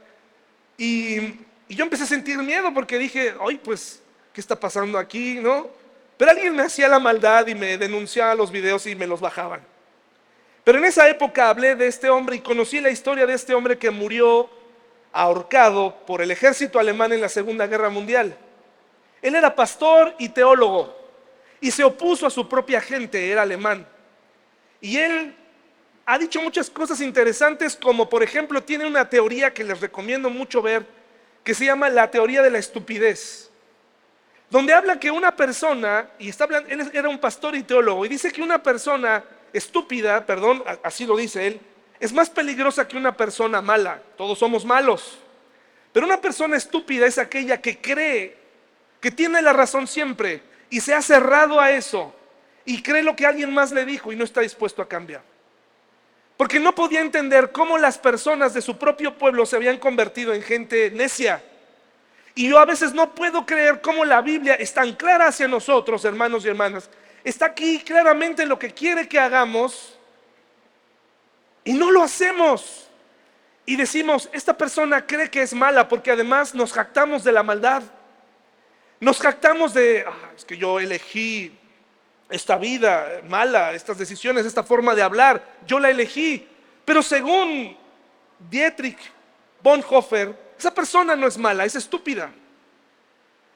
Y, 0.77 1.19
yo 1.67 1.83
empecé 1.83 2.03
a 2.03 2.07
sentir 2.07 2.37
miedo 2.37 2.73
porque 2.73 2.97
dije, 2.97 3.35
ay, 3.45 3.59
pues, 3.61 4.01
¿qué 4.31 4.39
está 4.39 4.57
pasando 4.57 4.97
aquí? 4.97 5.37
¿No? 5.41 5.67
Pero 6.15 6.31
alguien 6.31 6.55
me 6.55 6.63
hacía 6.63 6.87
la 6.87 6.97
maldad 6.97 7.45
y 7.47 7.55
me 7.55 7.77
denunciaba 7.77 8.35
los 8.35 8.49
videos 8.51 8.87
y 8.87 8.95
me 8.95 9.05
los 9.05 9.19
bajaban. 9.19 9.59
Pero 10.63 10.77
en 10.77 10.85
esa 10.85 11.09
época 11.09 11.49
hablé 11.49 11.75
de 11.75 11.87
este 11.87 12.09
hombre 12.09 12.37
y 12.37 12.39
conocí 12.39 12.79
la 12.79 12.89
historia 12.89 13.25
de 13.25 13.33
este 13.33 13.53
hombre 13.53 13.77
que 13.77 13.89
murió 13.91 14.49
ahorcado 15.11 15.93
por 16.05 16.21
el 16.21 16.31
ejército 16.31 16.79
alemán 16.79 17.11
en 17.11 17.19
la 17.19 17.27
Segunda 17.27 17.67
Guerra 17.67 17.89
Mundial. 17.89 18.37
Él 19.21 19.35
era 19.35 19.53
pastor 19.53 20.15
y 20.19 20.29
teólogo 20.29 21.02
y 21.63 21.71
se 21.71 21.85
opuso 21.85 22.27
a 22.27 22.29
su 22.29 22.49
propia 22.49 22.81
gente, 22.81 23.31
era 23.31 23.43
alemán. 23.43 23.87
Y 24.81 24.97
él 24.97 25.33
ha 26.05 26.19
dicho 26.19 26.41
muchas 26.41 26.69
cosas 26.69 26.99
interesantes, 26.99 27.77
como 27.77 28.09
por 28.09 28.21
ejemplo 28.21 28.61
tiene 28.61 28.85
una 28.85 29.07
teoría 29.07 29.53
que 29.53 29.63
les 29.63 29.79
recomiendo 29.79 30.29
mucho 30.29 30.61
ver, 30.61 30.85
que 31.41 31.53
se 31.53 31.63
llama 31.63 31.89
la 31.89 32.11
teoría 32.11 32.41
de 32.41 32.49
la 32.49 32.57
estupidez, 32.57 33.49
donde 34.49 34.73
habla 34.73 34.99
que 34.99 35.09
una 35.09 35.37
persona, 35.37 36.09
y 36.19 36.27
está 36.27 36.43
hablando, 36.43 36.69
él 36.69 36.91
era 36.93 37.07
un 37.07 37.17
pastor 37.17 37.55
y 37.55 37.63
teólogo, 37.63 38.05
y 38.05 38.09
dice 38.09 38.29
que 38.33 38.41
una 38.41 38.61
persona 38.61 39.23
estúpida, 39.53 40.25
perdón, 40.25 40.65
así 40.83 41.05
lo 41.05 41.15
dice 41.15 41.47
él, 41.47 41.61
es 41.97 42.11
más 42.11 42.29
peligrosa 42.29 42.85
que 42.89 42.97
una 42.97 43.15
persona 43.15 43.61
mala. 43.61 44.01
Todos 44.17 44.37
somos 44.37 44.65
malos. 44.65 45.17
Pero 45.93 46.05
una 46.05 46.19
persona 46.19 46.57
estúpida 46.57 47.05
es 47.05 47.17
aquella 47.17 47.61
que 47.61 47.79
cree 47.79 48.35
que 48.99 49.11
tiene 49.11 49.41
la 49.41 49.53
razón 49.53 49.87
siempre, 49.87 50.51
y 50.69 50.81
se 50.81 50.93
ha 50.93 51.01
cerrado 51.01 51.59
a 51.59 51.71
eso 51.71 52.13
y 52.65 52.81
cree 52.81 53.03
lo 53.03 53.15
que 53.15 53.25
alguien 53.25 53.53
más 53.53 53.71
le 53.71 53.85
dijo 53.85 54.11
y 54.11 54.15
no 54.15 54.23
está 54.23 54.41
dispuesto 54.41 54.81
a 54.81 54.87
cambiar. 54.87 55.21
Porque 56.37 56.59
no 56.59 56.73
podía 56.73 57.01
entender 57.01 57.51
cómo 57.51 57.77
las 57.77 57.97
personas 57.97 58.53
de 58.53 58.61
su 58.61 58.77
propio 58.77 59.17
pueblo 59.17 59.45
se 59.45 59.55
habían 59.55 59.77
convertido 59.77 60.33
en 60.33 60.41
gente 60.41 60.91
necia. 60.91 61.43
Y 62.35 62.49
yo 62.49 62.57
a 62.57 62.65
veces 62.65 62.93
no 62.93 63.13
puedo 63.13 63.45
creer 63.45 63.81
cómo 63.81 64.03
la 64.05 64.21
Biblia 64.21 64.55
es 64.55 64.73
tan 64.73 64.93
clara 64.93 65.27
hacia 65.27 65.47
nosotros, 65.47 66.03
hermanos 66.05 66.43
y 66.45 66.49
hermanas. 66.49 66.89
Está 67.23 67.47
aquí 67.47 67.79
claramente 67.79 68.45
lo 68.45 68.57
que 68.57 68.71
quiere 68.71 69.07
que 69.07 69.19
hagamos 69.19 69.97
y 71.63 71.73
no 71.73 71.91
lo 71.91 72.01
hacemos. 72.01 72.89
Y 73.65 73.75
decimos, 73.75 74.29
esta 74.33 74.57
persona 74.57 75.05
cree 75.05 75.29
que 75.29 75.41
es 75.41 75.53
mala 75.53 75.87
porque 75.87 76.11
además 76.11 76.53
nos 76.53 76.73
jactamos 76.73 77.23
de 77.23 77.31
la 77.31 77.43
maldad. 77.43 77.83
Nos 79.03 79.19
jactamos 79.19 79.73
de, 79.73 80.05
ah, 80.07 80.31
es 80.33 80.45
que 80.45 80.57
yo 80.57 80.79
elegí 80.79 81.51
esta 82.29 82.55
vida 82.55 83.19
mala, 83.27 83.73
estas 83.73 83.97
decisiones, 83.97 84.45
esta 84.45 84.63
forma 84.63 84.95
de 84.95 85.01
hablar, 85.01 85.43
yo 85.67 85.77
la 85.77 85.89
elegí. 85.89 86.47
Pero 86.85 87.03
según 87.03 87.75
Dietrich 88.49 88.97
Bonhoeffer, 89.61 90.33
esa 90.57 90.73
persona 90.73 91.17
no 91.17 91.27
es 91.27 91.37
mala, 91.37 91.65
es 91.65 91.75
estúpida. 91.75 92.31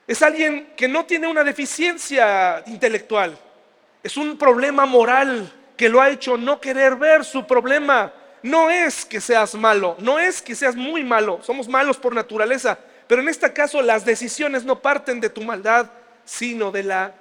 Es 0.05 0.21
alguien 0.21 0.73
que 0.75 0.89
no 0.89 1.05
tiene 1.05 1.27
una 1.27 1.45
deficiencia 1.45 2.61
intelectual. 2.67 3.39
Es 4.03 4.17
un 4.17 4.37
problema 4.37 4.85
moral 4.85 5.49
que 5.77 5.87
lo 5.87 6.01
ha 6.01 6.09
hecho 6.09 6.35
no 6.35 6.59
querer 6.59 6.97
ver 6.97 7.23
su 7.23 7.47
problema. 7.47 8.11
No 8.43 8.69
es 8.69 9.05
que 9.05 9.21
seas 9.21 9.55
malo, 9.55 9.95
no 9.99 10.19
es 10.19 10.41
que 10.41 10.55
seas 10.55 10.75
muy 10.75 11.05
malo, 11.05 11.39
somos 11.41 11.69
malos 11.69 11.95
por 11.95 12.13
naturaleza, 12.13 12.77
pero 13.07 13.21
en 13.21 13.29
este 13.29 13.51
caso 13.53 13.81
las 13.81 14.05
decisiones 14.05 14.63
no 14.63 14.81
parten 14.81 15.19
de 15.19 15.29
tu 15.29 15.41
maldad, 15.41 15.89
sino 16.25 16.71
de 16.71 16.83
la 16.83 17.15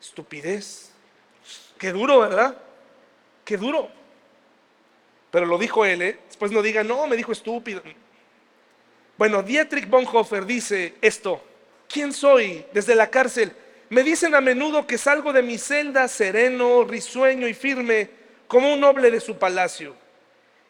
estupidez. 0.00 0.90
Qué 1.78 1.92
duro, 1.92 2.20
¿verdad? 2.20 2.56
Qué 3.44 3.56
duro. 3.56 3.88
Pero 5.30 5.46
lo 5.46 5.58
dijo 5.58 5.84
él, 5.84 6.02
¿eh? 6.02 6.18
Después 6.28 6.52
no 6.52 6.62
diga, 6.62 6.84
no, 6.84 7.06
me 7.06 7.16
dijo 7.16 7.32
estúpido. 7.32 7.82
Bueno, 9.16 9.42
Dietrich 9.42 9.88
Bonhoeffer 9.88 10.46
dice 10.46 10.94
esto. 11.00 11.42
¿Quién 11.88 12.12
soy? 12.12 12.64
Desde 12.72 12.94
la 12.94 13.10
cárcel. 13.10 13.52
Me 13.90 14.02
dicen 14.02 14.34
a 14.34 14.40
menudo 14.40 14.86
que 14.86 14.98
salgo 14.98 15.32
de 15.32 15.42
mi 15.42 15.58
celda 15.58 16.08
sereno, 16.08 16.84
risueño 16.84 17.46
y 17.46 17.54
firme, 17.54 18.10
como 18.48 18.72
un 18.72 18.80
noble 18.80 19.10
de 19.10 19.20
su 19.20 19.36
palacio. 19.36 19.94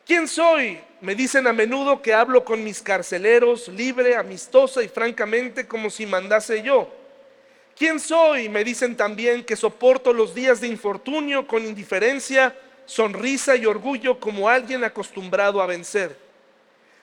¿Quién 0.07 0.29
soy? 0.29 0.81
Me 1.05 1.15
dicen 1.15 1.47
a 1.47 1.53
menudo 1.53 2.01
que 2.01 2.15
hablo 2.15 2.47
con 2.47 2.65
mis 2.65 2.81
carceleros 2.81 3.69
libre, 3.69 4.17
amistosa 4.17 4.83
y 4.83 4.89
francamente 4.89 5.67
como 5.67 5.91
si 5.91 6.07
mandase 6.07 6.63
yo. 6.63 6.89
¿Quién 7.77 8.01
soy? 8.01 8.49
Me 8.49 8.65
dicen 8.65 8.97
también 8.97 9.45
que 9.45 9.55
soporto 9.55 10.15
los 10.15 10.35
días 10.35 10.63
de 10.63 10.69
infortunio 10.69 11.47
con 11.47 11.63
indiferencia, 11.63 12.57
sonrisa 12.87 13.55
y 13.55 13.67
orgullo 13.67 14.19
como 14.19 14.49
alguien 14.49 14.83
acostumbrado 14.83 15.61
a 15.61 15.67
vencer. 15.67 16.17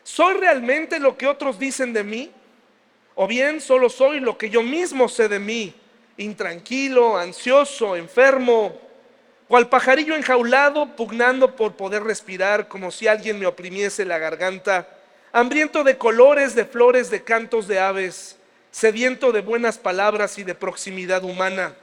¿Soy 0.02 0.34
realmente 0.34 1.00
lo 1.00 1.16
que 1.16 1.28
otros 1.28 1.60
dicen 1.60 1.94
de 1.94 2.04
mí? 2.04 2.32
¿O 3.14 3.28
bien 3.28 3.62
solo 3.62 3.88
soy 3.88 4.20
lo 4.20 4.36
que 4.36 4.50
yo 4.50 4.64
mismo 4.64 5.10
sé 5.10 5.28
de 5.30 5.38
mí? 5.38 5.76
intranquilo, 6.18 7.18
ansioso, 7.18 7.96
enfermo, 7.96 8.74
cual 9.52 9.68
pajarillo 9.68 10.16
enjaulado, 10.16 10.96
pugnando 10.96 11.58
por 11.58 11.74
poder 11.74 12.06
respirar, 12.06 12.70
como 12.70 12.90
si 12.90 13.10
alguien 13.10 13.38
me 13.38 13.48
oprimiese 13.48 14.06
la 14.06 14.18
garganta, 14.18 14.88
hambriento 15.34 15.84
de 15.84 15.98
colores, 15.98 16.56
de 16.56 16.64
flores, 16.64 17.10
de 17.10 17.26
cantos 17.26 17.68
de 17.68 17.78
aves, 17.78 18.38
sediento 18.72 19.34
de 19.34 19.42
buenas 19.42 19.78
palabras 19.78 20.38
y 20.38 20.46
de 20.46 20.56
proximidad 20.56 21.26
humana, 21.26 21.74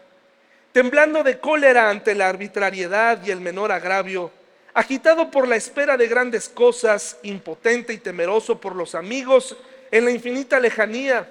temblando 0.72 1.22
de 1.22 1.40
cólera 1.40 1.90
ante 1.90 2.14
la 2.14 2.30
arbitrariedad 2.30 3.22
y 3.22 3.32
el 3.32 3.42
menor 3.42 3.70
agravio, 3.70 4.30
agitado 4.72 5.30
por 5.30 5.46
la 5.46 5.56
espera 5.56 5.98
de 5.98 6.08
grandes 6.08 6.48
cosas, 6.48 7.18
impotente 7.22 7.92
y 7.92 7.98
temeroso 7.98 8.58
por 8.58 8.74
los 8.74 8.94
amigos 8.94 9.54
en 9.90 10.06
la 10.06 10.10
infinita 10.10 10.58
lejanía, 10.58 11.28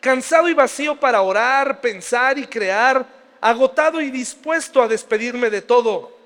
cansado 0.00 0.48
y 0.48 0.54
vacío 0.54 0.98
para 0.98 1.20
orar, 1.20 1.82
pensar 1.82 2.38
y 2.38 2.46
crear, 2.46 3.19
agotado 3.40 4.00
y 4.00 4.10
dispuesto 4.10 4.82
a 4.82 4.88
despedirme 4.88 5.50
de 5.50 5.62
todo. 5.62 6.16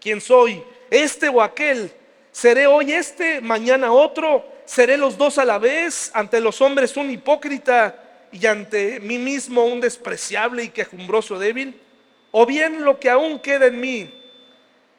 ¿Quién 0.00 0.20
soy? 0.20 0.62
¿Este 0.90 1.28
o 1.28 1.42
aquel? 1.42 1.92
¿Seré 2.32 2.66
hoy 2.66 2.92
este, 2.92 3.40
mañana 3.40 3.92
otro? 3.92 4.44
¿Seré 4.64 4.96
los 4.96 5.18
dos 5.18 5.38
a 5.38 5.44
la 5.44 5.58
vez? 5.58 6.10
Ante 6.14 6.40
los 6.40 6.60
hombres 6.60 6.96
un 6.96 7.10
hipócrita 7.10 8.28
y 8.32 8.46
ante 8.46 9.00
mí 9.00 9.18
mismo 9.18 9.64
un 9.64 9.80
despreciable 9.80 10.64
y 10.64 10.68
quejumbroso 10.68 11.38
débil? 11.38 11.80
¿O 12.30 12.46
bien 12.46 12.84
lo 12.84 12.98
que 13.00 13.10
aún 13.10 13.40
queda 13.40 13.66
en 13.66 13.80
mí 13.80 14.14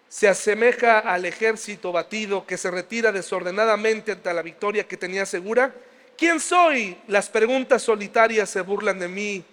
se 0.09 0.27
asemeja 0.27 0.99
al 0.99 1.25
ejército 1.25 1.93
batido 1.93 2.45
que 2.45 2.57
se 2.57 2.69
retira 2.69 3.13
desordenadamente 3.13 4.11
ante 4.11 4.33
la 4.33 4.41
victoria 4.41 4.87
que 4.87 4.97
tenía 4.97 5.25
segura? 5.25 5.73
¿Quién 6.17 6.39
soy? 6.39 6.97
Las 7.07 7.29
preguntas 7.29 7.81
solitarias 7.81 8.49
se 8.49 8.61
burlan 8.61 8.99
de 8.99 9.07
mí. 9.07 9.43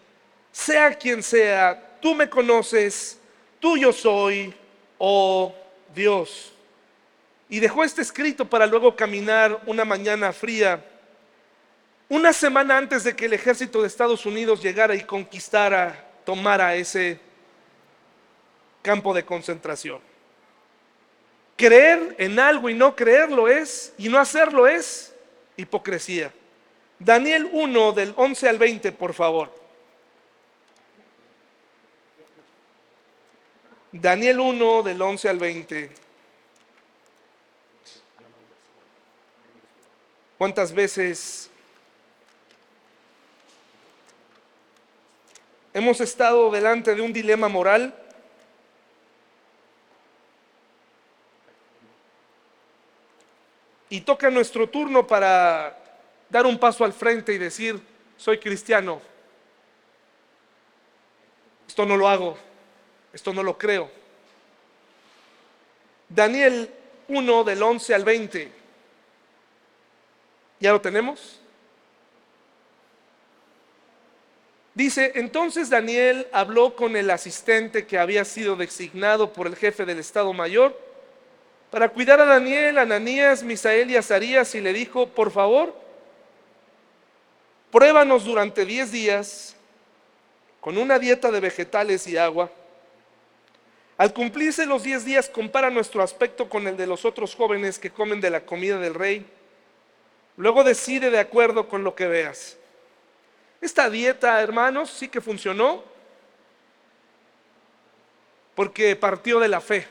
Sea 0.51 0.95
quien 0.95 1.23
sea, 1.23 1.88
tú 2.01 2.15
me 2.15 2.29
conoces, 2.29 3.19
tuyo 3.61 3.93
soy, 3.93 4.55
oh 4.99 5.55
Dios. 5.95 6.53
Y 7.49 7.61
dejó 7.61 7.85
este 7.85 8.03
escrito 8.03 8.49
para 8.49 8.67
luego 8.67 8.95
caminar 8.95 9.63
una 9.67 9.85
mañana 9.85 10.33
fría, 10.33 10.85
una 12.09 12.33
semana 12.33 12.77
antes 12.77 13.05
de 13.05 13.15
que 13.15 13.27
el 13.27 13.35
ejército 13.35 13.83
de 13.83 13.89
Estados 13.89 14.25
Unidos 14.27 14.63
llegara 14.63 14.95
y 14.95 15.03
conquistara, 15.03 16.07
tomara 16.25 16.75
ese 16.75 17.21
campo 18.83 19.13
de 19.13 19.25
concentración. 19.25 20.01
Creer 21.57 22.15
en 22.19 22.39
algo 22.39 22.71
y 22.71 22.75
no 22.75 22.95
creerlo 22.95 23.49
es, 23.49 23.93
y 23.99 24.09
no 24.09 24.19
hacerlo 24.19 24.67
es 24.67 25.15
hipocresía. 25.57 26.33
Daniel 26.99 27.49
1 27.53 27.93
del 27.93 28.15
11 28.17 28.49
al 28.49 28.59
20, 28.59 28.93
por 28.93 29.13
favor. 29.13 29.58
Daniel 33.93 34.41
1 34.41 34.83
del 34.83 35.01
11 35.01 35.29
al 35.31 35.39
20. 35.39 35.91
¿Cuántas 40.37 40.73
veces 40.73 41.51
hemos 45.73 46.01
estado 46.01 46.51
delante 46.51 46.95
de 46.95 47.01
un 47.01 47.13
dilema 47.13 47.49
moral? 47.49 47.95
Y 53.89 54.03
toca 54.03 54.29
nuestro 54.29 54.69
turno 54.69 55.07
para 55.07 55.77
dar 56.29 56.45
un 56.45 56.59
paso 56.59 56.85
al 56.85 56.93
frente 56.93 57.33
y 57.33 57.39
decir, 57.39 57.81
soy 58.19 58.39
cristiano. 58.39 59.01
Esto 61.67 61.87
no 61.87 61.97
lo 61.97 62.07
hago, 62.07 62.37
esto 63.19 63.35
no 63.35 63.43
lo 63.43 63.59
creo. 63.59 63.91
Daniel 66.09 66.71
1 67.09 67.45
del 67.45 67.63
11 67.63 67.95
al 67.95 68.05
20. 68.05 68.53
¿Ya 70.61 70.73
lo 70.73 70.81
tenemos? 70.81 71.41
Dice, 74.75 75.13
entonces 75.17 75.69
Daniel 75.69 76.29
habló 76.33 76.77
con 76.77 76.97
el 76.97 77.11
asistente 77.11 77.87
que 77.87 77.99
había 77.99 78.25
sido 78.25 78.57
designado 78.57 79.33
por 79.33 79.49
el 79.49 79.57
jefe 79.57 79.85
del 79.85 79.99
Estado 79.99 80.33
Mayor 80.33 80.79
para 81.71 81.89
cuidar 81.89 82.21
a 82.21 82.25
Daniel, 82.25 82.79
Ananías, 82.79 83.43
Misael 83.43 83.91
y 83.91 83.97
Azarías 83.97 84.55
y 84.55 84.61
le 84.61 84.73
dijo, 84.73 85.09
por 85.09 85.31
favor, 85.31 85.75
Pruébanos 87.71 88.25
durante 88.25 88.65
10 88.65 88.93
días 88.93 89.55
con 90.61 90.79
una 90.79 90.99
dieta 90.99 91.31
de 91.31 91.41
vegetales 91.41 92.07
y 92.07 92.17
agua. 92.17 92.51
Al 93.99 94.15
cumplirse 94.15 94.65
los 94.65 94.85
10 94.85 95.05
días, 95.05 95.29
compara 95.29 95.69
nuestro 95.69 96.03
aspecto 96.03 96.49
con 96.49 96.67
el 96.67 96.77
de 96.77 96.87
los 96.87 97.05
otros 97.05 97.35
jóvenes 97.35 97.79
que 97.79 97.91
comen 97.91 98.21
de 98.21 98.31
la 98.31 98.47
comida 98.47 98.79
del 98.79 98.95
rey. 98.95 99.27
Luego 100.37 100.65
decide 100.65 101.11
de 101.11 101.19
acuerdo 101.19 101.69
con 101.69 101.85
lo 101.85 101.95
que 101.95 102.07
veas. 102.07 102.57
Esta 103.61 103.91
dieta, 103.91 104.41
hermanos, 104.41 104.89
sí 104.89 105.09
que 105.09 105.21
funcionó 105.21 105.85
porque 108.55 108.97
partió 108.97 109.41
de 109.41 109.49
la 109.49 109.61
fe. 109.61 109.87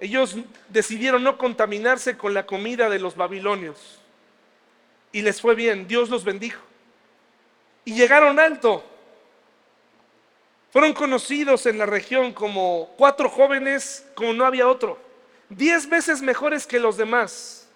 Ellos 0.00 0.36
decidieron 0.68 1.22
no 1.22 1.38
contaminarse 1.38 2.18
con 2.18 2.34
la 2.34 2.44
comida 2.44 2.90
de 2.90 2.98
los 2.98 3.16
babilonios 3.16 4.00
y 5.12 5.22
les 5.22 5.40
fue 5.40 5.54
bien, 5.54 5.88
Dios 5.88 6.10
los 6.10 6.24
bendijo. 6.24 6.60
Y 7.86 7.94
llegaron 7.94 8.38
alto. 8.38 8.84
Fueron 10.76 10.92
conocidos 10.92 11.64
en 11.64 11.78
la 11.78 11.86
región 11.86 12.34
como 12.34 12.90
cuatro 12.98 13.30
jóvenes 13.30 14.04
como 14.14 14.34
no 14.34 14.44
había 14.44 14.68
otro. 14.68 14.98
Diez 15.48 15.88
veces 15.88 16.20
mejores 16.20 16.66
que 16.66 16.78
los 16.78 16.98
demás. 16.98 17.66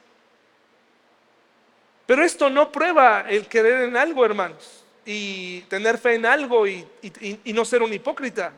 Pero 2.05 2.23
esto 2.23 2.51
no 2.51 2.71
prueba 2.71 3.25
el 3.27 3.47
querer 3.47 3.89
en 3.89 3.97
algo, 3.97 4.23
hermanos, 4.23 4.85
y 5.07 5.63
tener 5.63 5.97
fe 5.97 6.17
en 6.17 6.27
algo 6.27 6.67
y, 6.67 6.87
y 7.43 7.53
no 7.55 7.65
ser 7.65 7.83
un 7.83 7.91
hipócrita. 7.91 8.53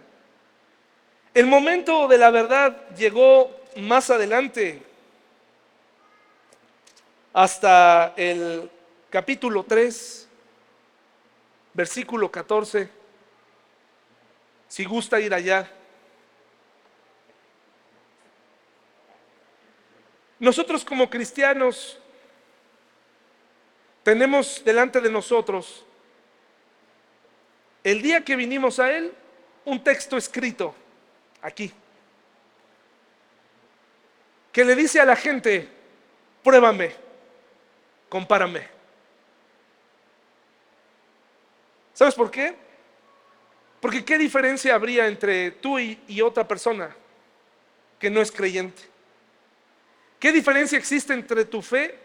El 1.32 1.46
momento 1.46 2.08
de 2.08 2.18
la 2.18 2.30
verdad 2.32 2.76
llegó 2.96 3.48
más 3.76 4.10
adelante 4.10 4.82
hasta 7.32 8.12
el 8.16 8.68
capítulo 9.08 9.62
3, 9.62 10.28
versículo 11.74 12.28
14, 12.28 13.01
si 14.72 14.86
gusta 14.86 15.20
ir 15.20 15.34
allá. 15.34 15.70
Nosotros 20.38 20.82
como 20.82 21.10
cristianos 21.10 22.00
tenemos 24.02 24.64
delante 24.64 24.98
de 25.02 25.10
nosotros, 25.10 25.84
el 27.84 28.00
día 28.00 28.24
que 28.24 28.34
vinimos 28.34 28.78
a 28.78 28.90
Él, 28.90 29.12
un 29.66 29.84
texto 29.84 30.16
escrito 30.16 30.74
aquí, 31.42 31.70
que 34.52 34.64
le 34.64 34.74
dice 34.74 35.02
a 35.02 35.04
la 35.04 35.16
gente, 35.16 35.68
pruébame 36.42 36.96
compárame. 38.08 38.66
¿Sabes 41.92 42.14
por 42.14 42.30
qué? 42.30 42.71
Porque 43.82 44.04
¿qué 44.04 44.16
diferencia 44.16 44.76
habría 44.76 45.08
entre 45.08 45.50
tú 45.50 45.76
y, 45.76 46.22
otra 46.22 46.46
persona 46.46 46.94
que 47.98 48.08
no 48.10 48.22
es 48.22 48.30
creyente? 48.30 48.80
¿Qué 50.20 50.30
diferencia 50.30 50.78
existe 50.78 51.12
entre 51.12 51.44
tu 51.46 51.60
fe 51.60 51.98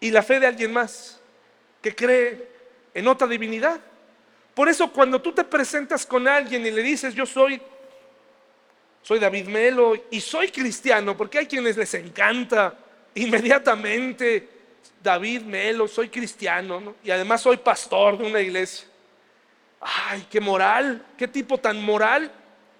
y 0.00 0.10
la 0.10 0.24
fe 0.24 0.40
de 0.40 0.48
alguien 0.48 0.72
más 0.72 1.20
que 1.80 1.94
cree 1.94 2.48
en 2.92 3.06
otra 3.06 3.28
divinidad? 3.28 3.80
Por 4.52 4.68
eso 4.68 4.90
cuando 4.90 5.22
tú 5.22 5.30
te 5.30 5.44
presentas 5.44 6.04
con 6.04 6.26
alguien 6.26 6.66
y 6.66 6.72
le 6.72 6.82
dices, 6.82 7.14
yo 7.14 7.24
soy, 7.24 7.62
David 9.08 9.46
Melo 9.46 9.94
y 10.10 10.20
soy 10.20 10.48
cristiano, 10.48 11.16
porque 11.16 11.38
hay 11.38 11.46
quienes 11.46 11.76
les 11.76 11.94
encanta 11.94 12.74
inmediatamente, 13.14 14.48
David 15.00 15.42
Melo, 15.42 15.86
soy 15.86 16.08
cristiano 16.08 16.96
y 17.04 17.12
además 17.12 17.42
soy 17.42 17.58
pastor 17.58 18.18
de 18.18 18.26
una 18.26 18.40
iglesia. 18.40 18.89
Ay, 19.80 20.26
qué 20.30 20.40
moral, 20.40 21.04
qué 21.16 21.26
tipo 21.26 21.58
tan 21.58 21.82
moral. 21.82 22.30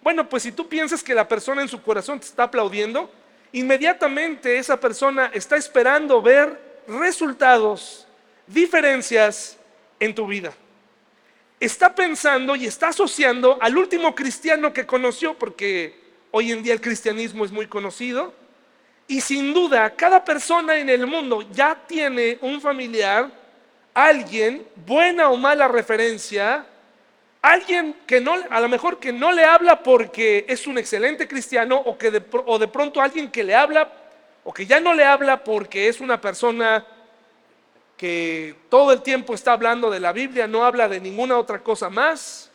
Bueno, 0.02 0.28
pues 0.28 0.42
si 0.42 0.52
tú 0.52 0.68
piensas 0.68 1.02
que 1.02 1.14
la 1.14 1.26
persona 1.26 1.62
en 1.62 1.68
su 1.68 1.82
corazón 1.82 2.20
te 2.20 2.26
está 2.26 2.44
aplaudiendo, 2.44 3.10
inmediatamente 3.52 4.58
esa 4.58 4.78
persona 4.78 5.30
está 5.32 5.56
esperando 5.56 6.20
ver 6.20 6.82
resultados, 6.86 8.06
diferencias 8.46 9.58
en 9.98 10.14
tu 10.14 10.26
vida. 10.26 10.52
Está 11.58 11.94
pensando 11.94 12.56
y 12.56 12.66
está 12.66 12.88
asociando 12.88 13.58
al 13.60 13.76
último 13.76 14.14
cristiano 14.14 14.72
que 14.72 14.86
conoció, 14.86 15.34
porque 15.34 15.98
hoy 16.30 16.52
en 16.52 16.62
día 16.62 16.72
el 16.72 16.80
cristianismo 16.80 17.44
es 17.44 17.52
muy 17.52 17.66
conocido, 17.66 18.34
y 19.06 19.20
sin 19.20 19.52
duda, 19.52 19.90
cada 19.96 20.24
persona 20.24 20.78
en 20.78 20.88
el 20.88 21.06
mundo 21.06 21.42
ya 21.50 21.74
tiene 21.74 22.38
un 22.40 22.60
familiar 22.60 23.30
alguien, 23.92 24.64
buena 24.86 25.30
o 25.30 25.36
mala 25.36 25.68
referencia, 25.68 26.64
alguien 27.42 27.96
que 28.06 28.20
no, 28.20 28.34
a 28.50 28.60
lo 28.60 28.68
mejor 28.68 28.98
que 28.98 29.12
no 29.12 29.32
le 29.32 29.44
habla 29.44 29.82
porque 29.82 30.44
es 30.48 30.66
un 30.66 30.78
excelente 30.78 31.26
cristiano 31.26 31.76
o 31.76 31.96
que 31.96 32.10
de, 32.10 32.22
o 32.46 32.58
de 32.58 32.68
pronto 32.68 33.00
alguien 33.00 33.30
que 33.30 33.44
le 33.44 33.54
habla 33.54 33.90
o 34.44 34.52
que 34.52 34.66
ya 34.66 34.80
no 34.80 34.94
le 34.94 35.04
habla 35.04 35.42
porque 35.42 35.88
es 35.88 36.00
una 36.00 36.20
persona 36.20 36.86
que 37.96 38.54
todo 38.68 38.92
el 38.92 39.02
tiempo 39.02 39.34
está 39.34 39.52
hablando 39.52 39.90
de 39.90 40.00
la 40.00 40.12
Biblia, 40.12 40.46
no 40.46 40.64
habla 40.64 40.88
de 40.88 41.00
ninguna 41.00 41.36
otra 41.38 41.62
cosa 41.62 41.90
más 41.90 42.50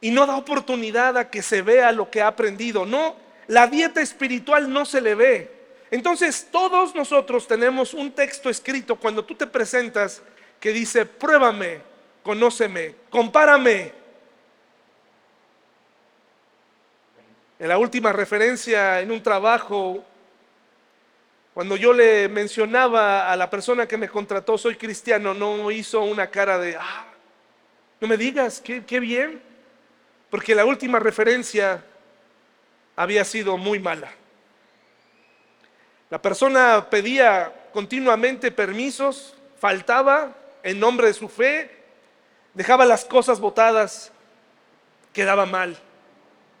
y 0.00 0.10
no 0.10 0.26
da 0.26 0.36
oportunidad 0.36 1.18
a 1.18 1.30
que 1.30 1.42
se 1.42 1.62
vea 1.62 1.92
lo 1.92 2.10
que 2.10 2.22
ha 2.22 2.28
aprendido. 2.28 2.86
No, 2.86 3.16
la 3.46 3.66
dieta 3.66 4.00
espiritual 4.00 4.72
no 4.72 4.86
se 4.86 5.00
le 5.00 5.14
ve. 5.14 5.60
Entonces, 5.90 6.48
todos 6.50 6.94
nosotros 6.94 7.46
tenemos 7.46 7.92
un 7.92 8.12
texto 8.12 8.48
escrito 8.48 8.96
cuando 8.96 9.24
tú 9.24 9.34
te 9.34 9.46
presentas 9.46 10.22
que 10.58 10.72
dice, 10.72 11.04
pruébame, 11.04 11.89
conóceme, 12.22 12.94
compárame. 13.10 13.92
En 17.58 17.68
la 17.68 17.78
última 17.78 18.12
referencia 18.12 19.00
en 19.00 19.10
un 19.10 19.22
trabajo, 19.22 20.04
cuando 21.52 21.76
yo 21.76 21.92
le 21.92 22.28
mencionaba 22.28 23.30
a 23.30 23.36
la 23.36 23.50
persona 23.50 23.86
que 23.86 23.98
me 23.98 24.08
contrató, 24.08 24.56
soy 24.56 24.76
cristiano, 24.76 25.34
no 25.34 25.70
hizo 25.70 26.00
una 26.02 26.30
cara 26.30 26.58
de, 26.58 26.76
ah, 26.76 27.06
no 28.00 28.08
me 28.08 28.16
digas, 28.16 28.60
qué, 28.60 28.84
qué 28.84 28.98
bien, 28.98 29.42
porque 30.30 30.54
la 30.54 30.64
última 30.64 30.98
referencia 30.98 31.84
había 32.96 33.24
sido 33.24 33.56
muy 33.56 33.78
mala. 33.78 34.10
La 36.08 36.20
persona 36.20 36.88
pedía 36.88 37.52
continuamente 37.72 38.50
permisos, 38.50 39.34
faltaba 39.58 40.34
en 40.62 40.80
nombre 40.80 41.08
de 41.08 41.14
su 41.14 41.28
fe, 41.28 41.79
dejaba 42.54 42.84
las 42.84 43.04
cosas 43.04 43.40
botadas, 43.40 44.12
quedaba 45.12 45.46
mal, 45.46 45.76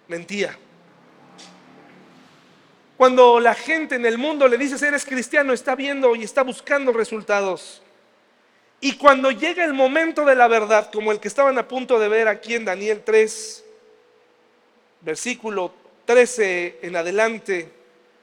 mentía. 0.08 0.56
Cuando 2.96 3.40
la 3.40 3.54
gente 3.54 3.94
en 3.94 4.04
el 4.04 4.18
mundo 4.18 4.46
le 4.46 4.58
dice 4.58 4.86
eres 4.86 5.06
cristiano, 5.06 5.52
está 5.52 5.74
viendo 5.74 6.14
y 6.14 6.22
está 6.22 6.42
buscando 6.42 6.92
resultados. 6.92 7.82
Y 8.80 8.96
cuando 8.96 9.30
llega 9.30 9.64
el 9.64 9.74
momento 9.74 10.24
de 10.24 10.34
la 10.34 10.48
verdad, 10.48 10.90
como 10.92 11.12
el 11.12 11.20
que 11.20 11.28
estaban 11.28 11.58
a 11.58 11.68
punto 11.68 11.98
de 11.98 12.08
ver 12.08 12.28
aquí 12.28 12.54
en 12.54 12.64
Daniel 12.64 13.02
3, 13.04 13.64
versículo 15.02 15.72
13 16.06 16.80
en 16.82 16.96
adelante, 16.96 17.70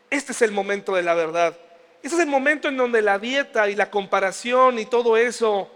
este 0.09 0.31
es 0.31 0.41
el 0.41 0.51
momento 0.51 0.95
de 0.95 1.03
la 1.03 1.13
verdad. 1.13 1.57
Este 2.01 2.15
es 2.15 2.21
el 2.21 2.29
momento 2.29 2.67
en 2.67 2.77
donde 2.77 3.01
la 3.01 3.19
dieta 3.19 3.69
y 3.69 3.75
la 3.75 3.89
comparación 3.89 4.79
y 4.79 4.85
todo 4.85 5.17
eso 5.17 5.69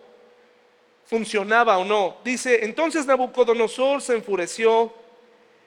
funcionaba 1.05 1.77
o 1.77 1.85
no. 1.85 2.17
Dice, 2.23 2.63
entonces 2.65 3.05
Nabucodonosor 3.05 4.01
se 4.01 4.15
enfureció 4.15 4.93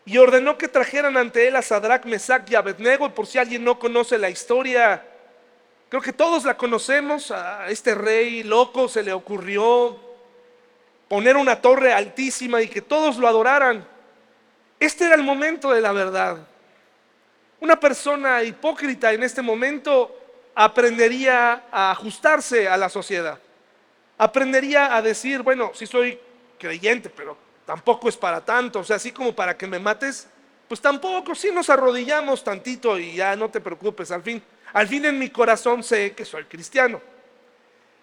y 0.06 0.18
ordenó 0.18 0.58
que 0.58 0.68
trajeran 0.68 1.16
ante 1.16 1.48
él 1.48 1.56
a 1.56 1.62
Sadrach, 1.62 2.04
Mesach 2.04 2.50
y 2.50 2.54
Abednego. 2.54 3.14
Por 3.14 3.26
si 3.26 3.38
alguien 3.38 3.64
no 3.64 3.78
conoce 3.78 4.18
la 4.18 4.30
historia, 4.30 5.04
creo 5.88 6.02
que 6.02 6.12
todos 6.12 6.44
la 6.44 6.56
conocemos. 6.56 7.30
A 7.30 7.68
este 7.68 7.94
rey 7.94 8.42
loco 8.42 8.88
se 8.88 9.02
le 9.02 9.12
ocurrió 9.12 9.98
poner 11.08 11.36
una 11.36 11.60
torre 11.60 11.92
altísima 11.92 12.60
y 12.60 12.68
que 12.68 12.82
todos 12.82 13.16
lo 13.16 13.28
adoraran. 13.28 13.86
Este 14.80 15.04
era 15.04 15.14
el 15.14 15.22
momento 15.22 15.72
de 15.72 15.80
la 15.80 15.92
verdad. 15.92 16.38
Una 17.60 17.78
persona 17.80 18.42
hipócrita 18.42 19.12
en 19.12 19.22
este 19.22 19.40
momento 19.40 20.14
aprendería 20.54 21.64
a 21.70 21.90
ajustarse 21.90 22.68
a 22.68 22.76
la 22.76 22.88
sociedad. 22.88 23.38
Aprendería 24.16 24.94
a 24.94 25.02
decir, 25.02 25.42
bueno, 25.42 25.72
si 25.74 25.86
soy 25.86 26.18
creyente, 26.58 27.10
pero 27.10 27.36
tampoco 27.66 28.08
es 28.08 28.16
para 28.16 28.44
tanto, 28.44 28.80
o 28.80 28.84
sea, 28.84 28.96
así 28.96 29.10
como 29.10 29.34
para 29.34 29.56
que 29.56 29.66
me 29.66 29.78
mates, 29.78 30.28
pues 30.68 30.80
tampoco, 30.80 31.34
si 31.34 31.50
nos 31.50 31.68
arrodillamos 31.68 32.42
tantito 32.42 32.98
y 32.98 33.14
ya 33.14 33.36
no 33.36 33.50
te 33.50 33.60
preocupes, 33.60 34.10
al 34.10 34.22
fin, 34.22 34.42
al 34.72 34.88
fin 34.88 35.04
en 35.04 35.18
mi 35.18 35.30
corazón 35.30 35.82
sé 35.82 36.12
que 36.12 36.24
soy 36.24 36.44
cristiano. 36.44 37.00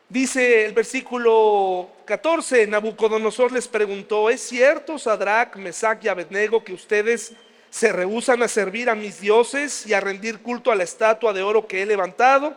Dice 0.10 0.65
el 0.65 0.74
versículo 0.74 1.89
14, 2.06 2.67
Nabucodonosor 2.67 3.54
les 3.54 3.67
preguntó, 3.69 4.30
¿es 4.30 4.41
cierto, 4.41 5.00
Sadrach, 5.00 5.56
Mesach 5.56 6.04
y 6.04 6.10
Abednego, 6.10 6.63
que 6.63 6.74
ustedes 6.74 7.34
se 7.69 7.93
rehusan 7.93 8.43
a 8.43 8.50
servir 8.50 8.89
a 8.89 8.95
mis 8.95 9.21
dioses 9.21 9.88
y 9.88 9.93
a 9.93 10.02
rendir 10.02 10.39
culto 10.39 10.69
a 10.69 10.76
la 10.76 10.84
estatua 10.84 11.32
de 11.32 11.43
oro 11.43 11.65
que 11.65 11.82
he 11.82 11.86
levantado? 11.86 12.54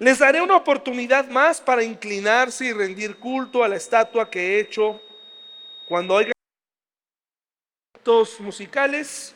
Les 0.00 0.18
daré 0.18 0.40
una 0.40 0.56
oportunidad 0.56 1.28
más 1.28 1.60
para 1.60 1.84
inclinarse 1.84 2.64
y 2.64 2.72
rendir 2.72 3.18
culto 3.18 3.62
a 3.62 3.68
la 3.68 3.76
estatua 3.76 4.30
que 4.30 4.40
he 4.40 4.60
hecho 4.60 4.98
cuando 5.86 6.14
oigan 6.14 6.32
musicales. 8.40 9.34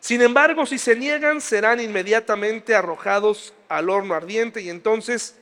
Sin 0.00 0.20
embargo, 0.22 0.66
si 0.66 0.76
se 0.76 0.96
niegan, 0.96 1.40
serán 1.40 1.80
inmediatamente 1.80 2.74
arrojados 2.74 3.54
al 3.68 3.90
horno 3.90 4.14
ardiente 4.14 4.60
y 4.60 4.70
entonces, 4.70 5.38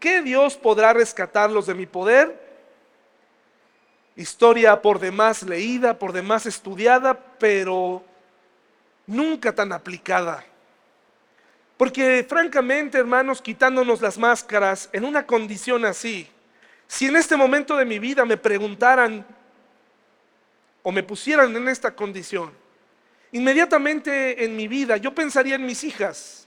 ¿qué 0.00 0.22
Dios 0.22 0.56
podrá 0.56 0.92
rescatarlos 0.92 1.66
de 1.66 1.74
mi 1.74 1.86
poder? 1.86 2.42
Historia 4.16 4.82
por 4.82 4.98
demás 4.98 5.44
leída, 5.44 6.00
por 6.00 6.12
demás 6.12 6.46
estudiada, 6.46 7.14
pero 7.38 8.04
nunca 9.06 9.54
tan 9.54 9.72
aplicada. 9.72 10.44
Porque 11.82 12.24
francamente, 12.28 12.96
hermanos, 12.96 13.42
quitándonos 13.42 14.00
las 14.00 14.16
máscaras 14.16 14.88
en 14.92 15.04
una 15.04 15.26
condición 15.26 15.84
así, 15.84 16.28
si 16.86 17.06
en 17.06 17.16
este 17.16 17.36
momento 17.36 17.76
de 17.76 17.84
mi 17.84 17.98
vida 17.98 18.24
me 18.24 18.36
preguntaran, 18.36 19.26
o 20.84 20.92
me 20.92 21.02
pusieran 21.02 21.56
en 21.56 21.66
esta 21.66 21.92
condición, 21.92 22.52
inmediatamente 23.32 24.44
en 24.44 24.54
mi 24.54 24.68
vida 24.68 24.96
yo 24.96 25.12
pensaría 25.12 25.56
en 25.56 25.66
mis 25.66 25.82
hijas 25.82 26.46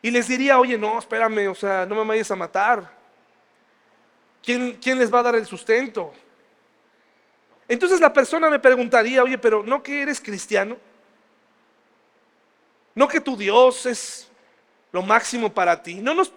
y 0.00 0.10
les 0.10 0.28
diría, 0.28 0.58
oye, 0.58 0.78
no, 0.78 0.98
espérame, 0.98 1.50
o 1.50 1.54
sea, 1.54 1.84
no 1.84 1.94
me 1.96 2.04
vayas 2.04 2.30
a 2.30 2.36
matar. 2.36 2.90
¿Quién, 4.42 4.78
quién 4.82 4.98
les 4.98 5.12
va 5.12 5.20
a 5.20 5.24
dar 5.24 5.34
el 5.34 5.44
sustento? 5.44 6.10
Entonces 7.68 8.00
la 8.00 8.14
persona 8.14 8.48
me 8.48 8.58
preguntaría, 8.58 9.22
oye, 9.22 9.36
pero 9.36 9.62
¿no 9.62 9.82
que 9.82 10.00
eres 10.00 10.22
cristiano? 10.22 10.78
¿No 12.94 13.06
que 13.06 13.20
tu 13.20 13.36
Dios 13.36 13.84
es 13.84 14.29
lo 14.92 15.02
máximo 15.02 15.52
para 15.52 15.82
ti? 15.82 15.94
¿No 15.94 16.14
nos, 16.14 16.32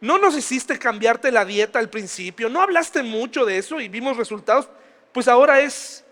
no 0.00 0.18
nos 0.18 0.36
hiciste 0.36 0.78
cambiarte 0.78 1.32
la 1.32 1.44
dieta 1.44 1.78
al 1.78 1.90
principio? 1.90 2.48
¿No 2.48 2.60
hablaste 2.60 3.02
mucho 3.02 3.44
de 3.44 3.58
eso 3.58 3.80
y 3.80 3.88
vimos 3.88 4.16
resultados? 4.16 4.68
Pues 5.12 5.28
ahora 5.28 5.60
es 5.60 6.04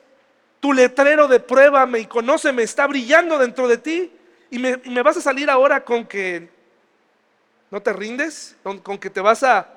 tu 0.60 0.72
letrero 0.72 1.28
de 1.28 1.40
pruébame 1.40 2.00
y 2.00 2.06
conóceme 2.06 2.62
está 2.62 2.86
brillando 2.86 3.38
dentro 3.38 3.68
de 3.68 3.78
ti 3.78 4.12
y 4.50 4.58
me, 4.58 5.02
vas 5.02 5.16
a 5.16 5.20
salir 5.20 5.50
ahora 5.50 5.84
con 5.84 6.06
que 6.06 6.48
no 7.70 7.82
te 7.82 7.92
rindes, 7.92 8.56
con 8.62 8.98
que 8.98 9.10
te 9.10 9.20
vas 9.20 9.42
a 9.42 9.68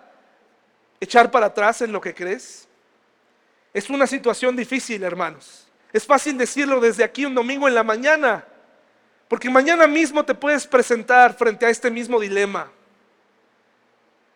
echar 0.99 1.32
para 1.32 1.47
atrás 1.47 1.82
en 1.82 1.91
lo 1.91 2.01
que 2.01 2.13
crees. 2.13 2.67
Es 3.73 3.89
una 3.89 4.08
situación 4.08 4.56
difícil, 4.56 5.03
hermanos. 5.03 5.67
Es 5.93 6.06
fácil 6.06 6.38
decirlo 6.38 6.80
desde 6.80 7.03
aquí 7.03 7.25
un 7.25 7.36
domingo 7.36 7.67
en 7.67 7.75
la 7.75 7.84
mañana, 7.84 8.45
porque 9.27 9.49
mañana 9.49 9.87
mismo 9.87 10.23
te 10.23 10.33
puedes 10.33 10.65
presentar 10.65 11.33
frente 11.33 11.65
a 11.65 11.69
este 11.69 11.91
mismo 11.91 12.19
dilema. 12.19 12.71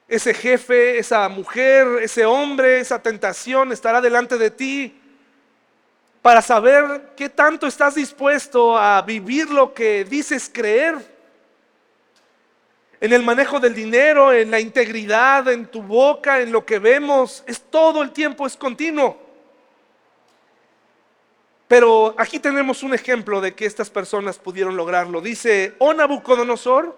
Ese 0.07 0.33
jefe, 0.33 0.97
esa 0.97 1.29
mujer, 1.29 1.87
ese 2.01 2.25
hombre, 2.25 2.79
esa 2.81 3.01
tentación 3.01 3.71
estará 3.71 4.01
delante 4.01 4.37
de 4.37 4.51
ti 4.51 5.01
para 6.21 6.41
saber 6.41 7.13
qué 7.15 7.29
tanto 7.29 7.65
estás 7.65 7.95
dispuesto 7.95 8.77
a 8.77 9.01
vivir 9.01 9.49
lo 9.49 9.73
que 9.73 10.03
dices 10.03 10.51
creer. 10.53 10.95
En 12.99 13.13
el 13.13 13.23
manejo 13.23 13.59
del 13.59 13.73
dinero, 13.73 14.31
en 14.31 14.51
la 14.51 14.59
integridad, 14.59 15.47
en 15.47 15.65
tu 15.65 15.81
boca, 15.81 16.41
en 16.41 16.51
lo 16.51 16.65
que 16.65 16.77
vemos, 16.77 17.43
es 17.47 17.61
todo 17.61 18.03
el 18.03 18.11
tiempo, 18.11 18.45
es 18.45 18.55
continuo. 18.55 19.30
Pero 21.71 22.13
aquí 22.17 22.37
tenemos 22.37 22.83
un 22.83 22.93
ejemplo 22.93 23.39
de 23.39 23.55
que 23.55 23.65
estas 23.65 23.89
personas 23.89 24.37
pudieron 24.37 24.75
lograrlo. 24.75 25.21
Dice, 25.21 25.73
oh 25.77 25.93
Nabucodonosor, 25.93 26.97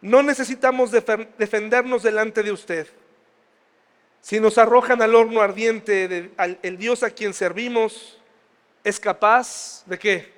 no 0.00 0.22
necesitamos 0.22 0.90
defendernos 0.90 2.02
delante 2.02 2.42
de 2.42 2.52
usted. 2.52 2.88
Si 4.22 4.40
nos 4.40 4.56
arrojan 4.56 5.02
al 5.02 5.14
horno 5.14 5.42
ardiente, 5.42 6.32
el 6.62 6.78
Dios 6.78 7.02
a 7.02 7.10
quien 7.10 7.34
servimos 7.34 8.18
es 8.82 8.98
capaz 8.98 9.84
de 9.84 9.98
qué? 9.98 10.32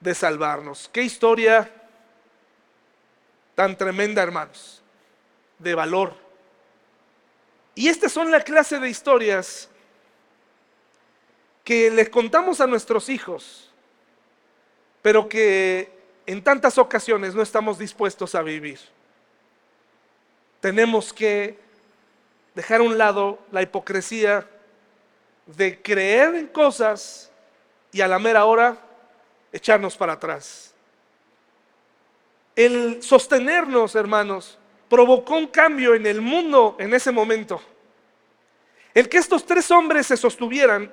De 0.00 0.14
salvarnos. 0.14 0.88
Qué 0.90 1.02
historia 1.02 1.70
tan 3.54 3.76
tremenda, 3.76 4.22
hermanos, 4.22 4.82
de 5.58 5.74
valor. 5.74 6.14
Y 7.74 7.88
estas 7.88 8.12
son 8.12 8.30
la 8.30 8.40
clase 8.40 8.78
de 8.78 8.88
historias 8.88 9.68
que 11.64 11.90
les 11.90 12.08
contamos 12.08 12.60
a 12.60 12.66
nuestros 12.66 13.08
hijos, 13.08 13.70
pero 15.02 15.28
que 15.28 15.90
en 16.26 16.42
tantas 16.42 16.78
ocasiones 16.78 17.34
no 17.34 17.42
estamos 17.42 17.78
dispuestos 17.78 18.34
a 18.34 18.42
vivir. 18.42 18.78
tenemos 20.60 21.12
que 21.12 21.58
dejar 22.54 22.80
a 22.80 22.84
un 22.84 22.98
lado 22.98 23.38
la 23.50 23.62
hipocresía 23.62 24.46
de 25.46 25.80
creer 25.80 26.34
en 26.34 26.46
cosas 26.48 27.30
y 27.92 28.02
a 28.02 28.08
la 28.08 28.18
mera 28.18 28.44
hora 28.44 28.76
echarnos 29.52 29.96
para 29.96 30.14
atrás. 30.14 30.74
El 32.54 33.02
sostenernos, 33.02 33.94
hermanos, 33.94 34.58
provocó 34.88 35.36
un 35.36 35.46
cambio 35.46 35.94
en 35.94 36.06
el 36.06 36.20
mundo 36.20 36.76
en 36.78 36.92
ese 36.92 37.10
momento. 37.10 37.62
El 38.92 39.08
que 39.08 39.18
estos 39.18 39.46
tres 39.46 39.70
hombres 39.70 40.06
se 40.08 40.16
sostuvieran 40.16 40.92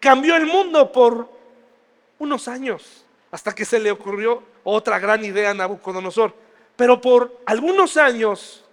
cambió 0.00 0.36
el 0.36 0.46
mundo 0.46 0.92
por 0.92 1.28
unos 2.18 2.48
años, 2.48 3.04
hasta 3.30 3.54
que 3.54 3.64
se 3.64 3.78
le 3.78 3.90
ocurrió 3.90 4.42
otra 4.64 4.98
gran 4.98 5.24
idea 5.24 5.50
a 5.50 5.54
Nabucodonosor. 5.54 6.34
Pero 6.76 7.00
por 7.00 7.40
algunos 7.46 7.96
años, 7.96 8.64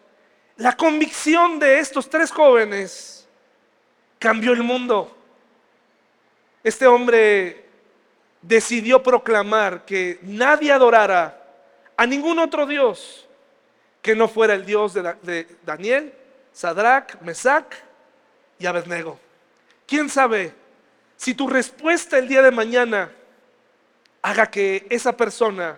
la 0.57 0.75
convicción 0.75 1.59
de 1.59 1.79
estos 1.79 2.09
tres 2.09 2.31
jóvenes 2.31 3.27
cambió 4.19 4.53
el 4.53 4.63
mundo. 4.63 5.15
Este 6.63 6.87
hombre 6.87 7.65
decidió 8.41 9.01
proclamar 9.01 9.85
que 9.85 10.19
nadie 10.21 10.71
adorara 10.71 11.41
a 11.97 12.05
ningún 12.05 12.39
otro 12.39 12.65
Dios 12.65 13.27
que 14.01 14.15
no 14.15 14.27
fuera 14.27 14.53
el 14.53 14.65
Dios 14.65 14.93
de, 14.93 15.47
Daniel, 15.63 16.13
Sadrach, 16.53 17.19
Mesach 17.21 17.73
y 18.59 18.67
Abednego. 18.67 19.19
¿Quién 19.87 20.09
sabe 20.09 20.53
si 21.17 21.33
tu 21.33 21.47
respuesta 21.47 22.17
el 22.17 22.27
día 22.27 22.41
de 22.41 22.51
mañana 22.51 23.11
haga 24.21 24.47
que 24.47 24.85
esa 24.89 25.15
persona 25.15 25.77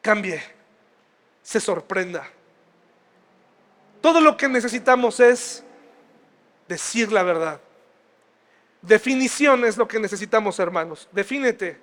cambie, 0.00 0.42
se 1.42 1.60
sorprenda? 1.60 2.28
Todo 4.00 4.20
lo 4.20 4.36
que 4.36 4.48
necesitamos 4.48 5.20
es 5.20 5.62
decir 6.68 7.12
la 7.12 7.22
verdad. 7.22 7.60
Definición 8.80 9.64
es 9.64 9.76
lo 9.76 9.86
que 9.86 10.00
necesitamos, 10.00 10.58
hermanos. 10.58 11.08
Defínete. 11.12 11.78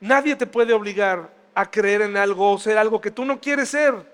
Nadie 0.00 0.36
te 0.36 0.46
puede 0.46 0.74
obligar 0.74 1.30
a 1.54 1.70
creer 1.70 2.02
en 2.02 2.16
algo 2.16 2.52
o 2.52 2.58
ser 2.58 2.76
algo 2.76 3.00
que 3.00 3.10
tú 3.10 3.24
no 3.24 3.40
quieres 3.40 3.70
ser. 3.70 4.11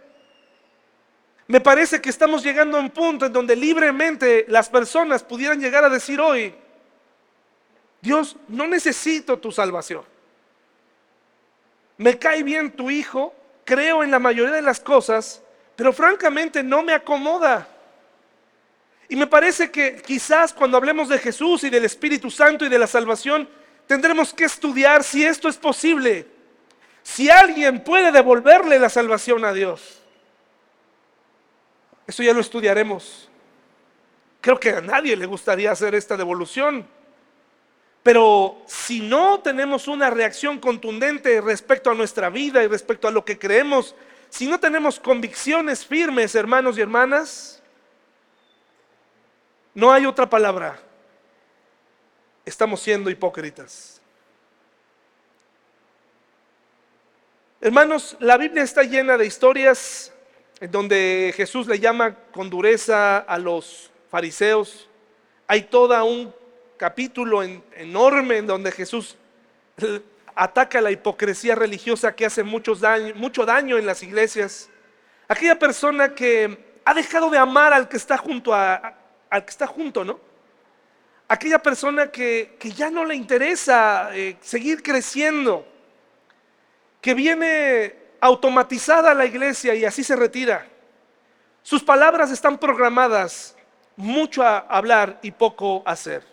Me 1.49 1.61
parece 1.63 2.03
que 2.03 2.11
estamos 2.11 2.43
llegando 2.43 2.77
a 2.77 2.81
un 2.81 2.91
punto 2.91 3.25
en 3.25 3.33
donde 3.33 3.57
libremente 3.57 4.45
las 4.49 4.69
personas 4.69 5.23
pudieran 5.23 5.59
llegar 5.59 5.83
a 5.83 5.89
decir 5.89 6.21
hoy, 6.21 6.55
Dios, 8.03 8.37
no 8.49 8.67
necesito 8.67 9.39
tu 9.39 9.51
salvación. 9.51 10.05
Me 11.97 12.19
cae 12.19 12.43
bien 12.43 12.71
tu 12.71 12.91
hijo, 12.91 13.35
creo 13.65 14.05
en 14.05 14.11
la 14.11 14.19
mayoría 14.19 14.55
de 14.55 14.63
las 14.63 14.79
cosas, 14.79 15.43
pero 15.75 15.91
francamente 15.95 16.63
no 16.63 16.83
me 16.83 16.93
acomoda. 16.93 17.67
Y 19.09 19.17
me 19.17 19.27
parece 19.27 19.71
que 19.71 20.03
quizás 20.03 20.53
cuando 20.53 20.77
hablemos 20.77 21.09
de 21.09 21.19
Jesús 21.19 21.65
y 21.65 21.71
del 21.71 21.87
Espíritu 21.87 22.31
Santo 22.31 22.67
y 22.67 22.69
de 22.69 22.79
la 22.79 22.87
salvación, 22.87 23.49
tendremos 23.87 24.35
que 24.35 24.45
estudiar 24.45 25.03
si 25.03 25.25
esto 25.25 25.49
es 25.49 25.57
posible. 25.57 26.27
Si 27.03 27.31
alguien 27.31 27.83
puede 27.83 28.13
devolverle 28.13 28.79
la 28.79 28.91
salvación 28.91 29.47
a 29.47 29.55
Dios. 29.55 30.03
Eso 32.09 32.23
ya 32.23 32.33
lo 32.33 32.41
estudiaremos. 32.41 33.29
Creo 34.41 34.59
que 34.59 34.71
a 34.71 34.81
nadie 34.81 35.15
le 35.15 35.27
gustaría 35.27 35.71
hacer 35.71 35.95
esta 35.95 36.17
devolución. 36.17 36.89
Pero 38.03 38.63
si 38.67 39.01
no 39.01 39.41
tenemos 39.41 39.87
una 39.89 40.09
reacción 40.09 40.59
contundente 40.59 41.43
respecto 41.43 41.91
a 41.91 41.95
nuestra 41.95 42.31
vida 42.31 42.65
y 42.65 42.67
respecto 42.67 43.09
a 43.09 43.11
lo 43.11 43.27
que 43.27 43.39
creemos, 43.39 43.95
si 44.31 44.47
no 44.47 44.59
tenemos 44.59 44.99
convicciones 44.99 45.85
firmes, 45.85 46.35
hermanos 46.35 46.79
y 46.79 46.81
hermanas, 46.81 47.63
no 49.75 49.93
hay 49.93 50.07
otra 50.07 50.31
palabra. 50.31 50.81
Estamos 52.47 52.81
siendo 52.81 53.11
hipócritas. 53.11 54.01
Hermanos, 57.61 58.17
la 58.21 58.39
Biblia 58.39 58.63
está 58.63 58.83
llena 58.83 59.19
de 59.19 59.27
historias 59.27 60.15
en 60.61 60.71
donde 60.71 61.33
Jesús 61.37 61.67
le 61.67 61.79
llama 61.79 62.15
con 62.33 62.51
dureza 62.51 63.19
a 63.19 63.39
los 63.39 63.91
fariseos. 64.11 64.89
Hay 65.47 65.63
todo 65.63 66.05
un 66.05 66.35
capítulo 66.77 67.43
enorme 67.43 68.39
en 68.39 68.47
donde 68.47 68.73
Jesús 68.73 69.17
ataca 70.35 70.81
la 70.81 70.91
hipocresía 70.91 71.55
religiosa 71.55 72.15
que 72.15 72.27
hace 72.27 72.43
mucho 72.43 72.75
daño 72.75 73.79
en 73.79 73.87
las 73.87 74.03
iglesias. 74.03 74.69
Aquella 75.27 75.59
persona 75.59 76.15
que 76.15 76.79
ha 76.85 76.95
dejado 76.95 77.31
de 77.31 77.39
amar 77.39 77.73
al 77.73 77.89
que 77.89 77.97
está 77.97 78.17
junto 78.17 78.55
a, 78.55 78.95
al 79.31 79.45
que 79.45 79.51
está 79.51 79.67
junto, 79.67 80.05
¿no? 80.05 80.21
Aquella 81.29 81.59
persona 81.59 82.11
que, 82.11 82.57
ya 82.75 82.91
no 82.91 83.05
le 83.05 83.15
interesa 83.15 84.11
eh, 84.15 84.37
seguir 84.41 84.83
creciendo, 84.83 85.67
que 87.03 87.13
viene 87.13 87.95
automatizada 88.21 89.15
la 89.15 89.27
iglesia 89.27 89.75
y 89.75 89.85
así 89.85 90.03
se 90.03 90.17
retira. 90.17 90.67
Sus 91.63 91.83
palabras 91.83 92.31
están 92.31 92.59
programadas, 92.59 93.57
mucho 93.97 94.43
a 94.43 94.59
hablar 94.59 95.19
y 95.23 95.31
poco 95.31 95.83
a 95.85 95.93
hacer. 95.93 96.25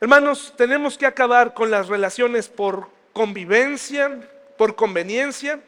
Hermanos, 0.00 0.52
tenemos 0.56 0.98
que 0.98 1.06
acabar 1.06 1.54
con 1.54 1.70
las 1.70 1.88
relaciones 1.88 2.48
por 2.48 2.88
convivencia, 3.12 4.20
por 4.58 4.74
conveniencia. 4.74 5.60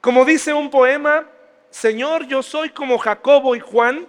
Como 0.00 0.24
dice 0.24 0.54
un 0.54 0.70
poema, 0.70 1.26
Señor, 1.70 2.26
yo 2.26 2.42
soy 2.42 2.70
como 2.70 2.98
Jacobo 2.98 3.54
y 3.54 3.60
Juan, 3.60 4.06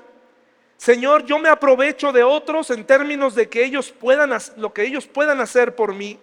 Señor, 0.78 1.24
yo 1.26 1.39
me 1.39 1.49
aprovecho 1.49 2.12
de 2.12 2.24
otros 2.24 2.70
en 2.70 2.86
términos 2.86 3.36
de 3.36 3.47
que 3.47 3.64
ellos 3.64 3.91
puedan 3.91 4.32
lo 4.58 4.74
que 4.74 4.84
ellos 4.84 5.08
puedan 5.08 5.39
hacer 5.39 5.76
por 5.76 5.93
mí. 5.93 6.20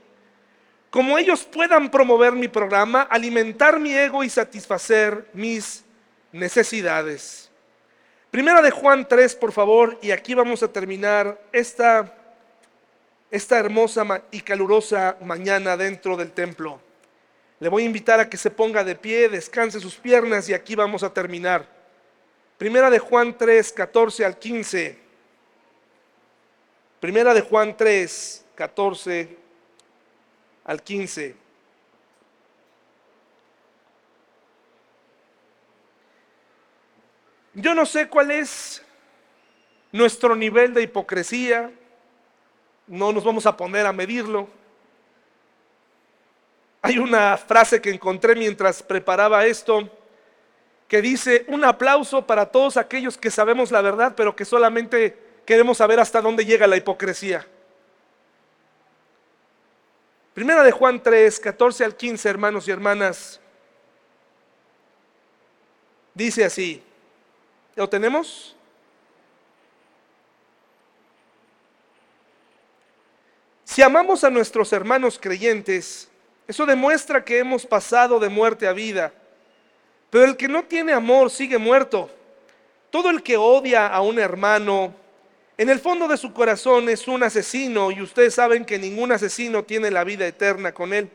Como 0.90 1.16
ellos 1.18 1.44
puedan 1.44 1.88
promover 1.88 2.32
mi 2.32 2.48
programa, 2.48 3.02
alimentar 3.02 3.78
mi 3.78 3.94
ego 3.94 4.24
y 4.24 4.28
satisfacer 4.28 5.28
mis 5.32 5.84
necesidades. 6.32 7.48
Primera 8.32 8.60
de 8.60 8.72
Juan 8.72 9.06
3, 9.06 9.36
por 9.36 9.52
favor, 9.52 9.98
y 10.02 10.10
aquí 10.10 10.34
vamos 10.34 10.64
a 10.64 10.72
terminar 10.72 11.40
esta, 11.52 12.12
esta 13.30 13.58
hermosa 13.58 14.04
y 14.32 14.40
calurosa 14.40 15.16
mañana 15.22 15.76
dentro 15.76 16.16
del 16.16 16.32
templo. 16.32 16.80
Le 17.60 17.68
voy 17.68 17.84
a 17.84 17.86
invitar 17.86 18.18
a 18.18 18.28
que 18.28 18.36
se 18.36 18.50
ponga 18.50 18.82
de 18.82 18.96
pie, 18.96 19.28
descanse 19.28 19.78
sus 19.78 19.94
piernas 19.94 20.48
y 20.48 20.54
aquí 20.54 20.74
vamos 20.74 21.04
a 21.04 21.14
terminar. 21.14 21.68
Primera 22.58 22.90
de 22.90 22.98
Juan 22.98 23.36
3, 23.38 23.72
14 23.72 24.24
al 24.24 24.38
15. 24.38 24.98
Primera 26.98 27.32
de 27.32 27.42
Juan 27.42 27.76
3, 27.76 28.44
14 28.56 29.40
al 30.64 30.82
15. 30.82 31.36
Yo 37.54 37.74
no 37.74 37.84
sé 37.84 38.08
cuál 38.08 38.30
es 38.30 38.82
nuestro 39.92 40.36
nivel 40.36 40.72
de 40.72 40.82
hipocresía, 40.82 41.70
no 42.86 43.12
nos 43.12 43.24
vamos 43.24 43.44
a 43.46 43.56
poner 43.56 43.86
a 43.86 43.92
medirlo. 43.92 44.48
Hay 46.82 46.98
una 46.98 47.36
frase 47.36 47.80
que 47.80 47.90
encontré 47.90 48.34
mientras 48.34 48.82
preparaba 48.82 49.44
esto 49.44 49.90
que 50.88 51.02
dice 51.02 51.44
un 51.48 51.64
aplauso 51.64 52.26
para 52.26 52.46
todos 52.46 52.76
aquellos 52.76 53.16
que 53.16 53.30
sabemos 53.30 53.70
la 53.70 53.80
verdad, 53.80 54.14
pero 54.16 54.34
que 54.34 54.44
solamente 54.44 55.16
queremos 55.44 55.78
saber 55.78 56.00
hasta 56.00 56.20
dónde 56.20 56.44
llega 56.44 56.66
la 56.66 56.76
hipocresía. 56.76 57.46
Primera 60.34 60.62
de 60.62 60.70
Juan 60.70 61.02
3, 61.02 61.40
14 61.40 61.84
al 61.84 61.96
15, 61.96 62.28
hermanos 62.28 62.68
y 62.68 62.70
hermanas. 62.70 63.40
Dice 66.14 66.44
así, 66.44 66.82
¿lo 67.74 67.88
tenemos? 67.88 68.56
Si 73.64 73.82
amamos 73.82 74.24
a 74.24 74.30
nuestros 74.30 74.72
hermanos 74.72 75.18
creyentes, 75.20 76.08
eso 76.46 76.66
demuestra 76.66 77.24
que 77.24 77.38
hemos 77.38 77.64
pasado 77.64 78.18
de 78.18 78.28
muerte 78.28 78.66
a 78.66 78.72
vida. 78.72 79.12
Pero 80.10 80.24
el 80.24 80.36
que 80.36 80.48
no 80.48 80.64
tiene 80.64 80.92
amor 80.92 81.30
sigue 81.30 81.56
muerto. 81.56 82.10
Todo 82.90 83.10
el 83.10 83.22
que 83.22 83.36
odia 83.36 83.86
a 83.86 84.00
un 84.00 84.18
hermano, 84.18 84.92
en 85.60 85.68
el 85.68 85.78
fondo 85.78 86.08
de 86.08 86.16
su 86.16 86.32
corazón 86.32 86.88
es 86.88 87.06
un 87.06 87.22
asesino 87.22 87.90
y 87.90 88.00
ustedes 88.00 88.34
saben 88.34 88.64
que 88.64 88.78
ningún 88.78 89.12
asesino 89.12 89.62
tiene 89.62 89.90
la 89.90 90.04
vida 90.04 90.26
eterna 90.26 90.72
con 90.72 90.94
él. 90.94 91.10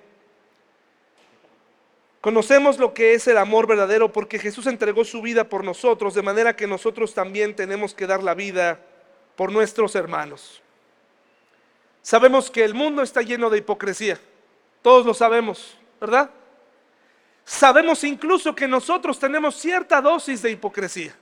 Conocemos 2.22 2.78
lo 2.78 2.94
que 2.94 3.16
es 3.16 3.28
el 3.28 3.40
amor 3.40 3.66
verdadero 3.66 4.12
porque 4.12 4.38
Jesús 4.38 4.68
entregó 4.68 5.04
su 5.04 5.24
vida 5.24 5.50
por 5.50 5.64
nosotros, 5.64 6.14
de 6.14 6.22
manera 6.22 6.56
que 6.56 6.68
nosotros 6.68 7.16
también 7.16 7.56
tenemos 7.56 7.96
que 7.96 8.06
dar 8.06 8.22
la 8.22 8.36
vida 8.36 8.80
por 9.36 9.52
nuestros 9.52 9.96
hermanos. 9.96 10.62
Sabemos 12.04 12.52
que 12.52 12.64
el 12.64 12.76
mundo 12.76 13.02
está 13.02 13.24
lleno 13.24 13.50
de 13.50 13.58
hipocresía, 13.58 14.20
todos 14.84 15.08
lo 15.08 15.16
sabemos, 15.16 15.76
¿verdad? 16.00 16.30
sabemos 17.44 18.04
incluso 18.04 18.54
que 18.54 18.68
nosotros 18.68 19.18
tenemos 19.18 19.56
cierta 19.56 20.00
dosis 20.02 20.44
de 20.44 20.52
hipocresía. 20.52 21.16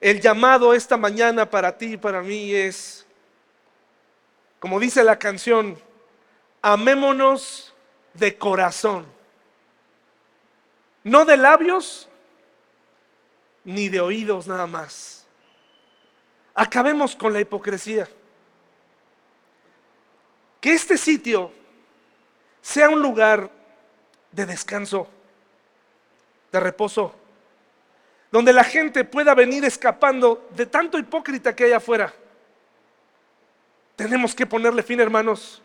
El 0.00 0.20
llamado 0.20 0.74
esta 0.74 0.96
mañana 0.96 1.48
para 1.48 1.76
ti 1.76 1.94
y 1.94 1.96
para 1.96 2.22
mí 2.22 2.54
es, 2.54 3.06
como 4.60 4.78
dice 4.78 5.02
la 5.02 5.18
canción, 5.18 5.78
amémonos 6.60 7.74
de 8.14 8.36
corazón, 8.36 9.06
no 11.02 11.24
de 11.24 11.36
labios 11.36 12.08
ni 13.64 13.88
de 13.88 14.00
oídos 14.00 14.46
nada 14.46 14.66
más. 14.66 15.26
Acabemos 16.54 17.14
con 17.14 17.32
la 17.32 17.40
hipocresía. 17.40 18.08
Que 20.60 20.72
este 20.72 20.96
sitio 20.96 21.52
sea 22.62 22.88
un 22.88 23.02
lugar 23.02 23.50
de 24.32 24.46
descanso, 24.46 25.06
de 26.50 26.60
reposo, 26.60 27.14
donde 28.30 28.52
la 28.52 28.64
gente 28.64 29.04
pueda 29.04 29.34
venir 29.34 29.64
escapando 29.64 30.48
de 30.54 30.66
tanto 30.66 30.98
hipócrita 30.98 31.54
que 31.54 31.64
hay 31.64 31.72
afuera. 31.72 32.12
Tenemos 33.96 34.34
que 34.34 34.46
ponerle 34.46 34.82
fin, 34.82 35.00
hermanos. 35.00 35.62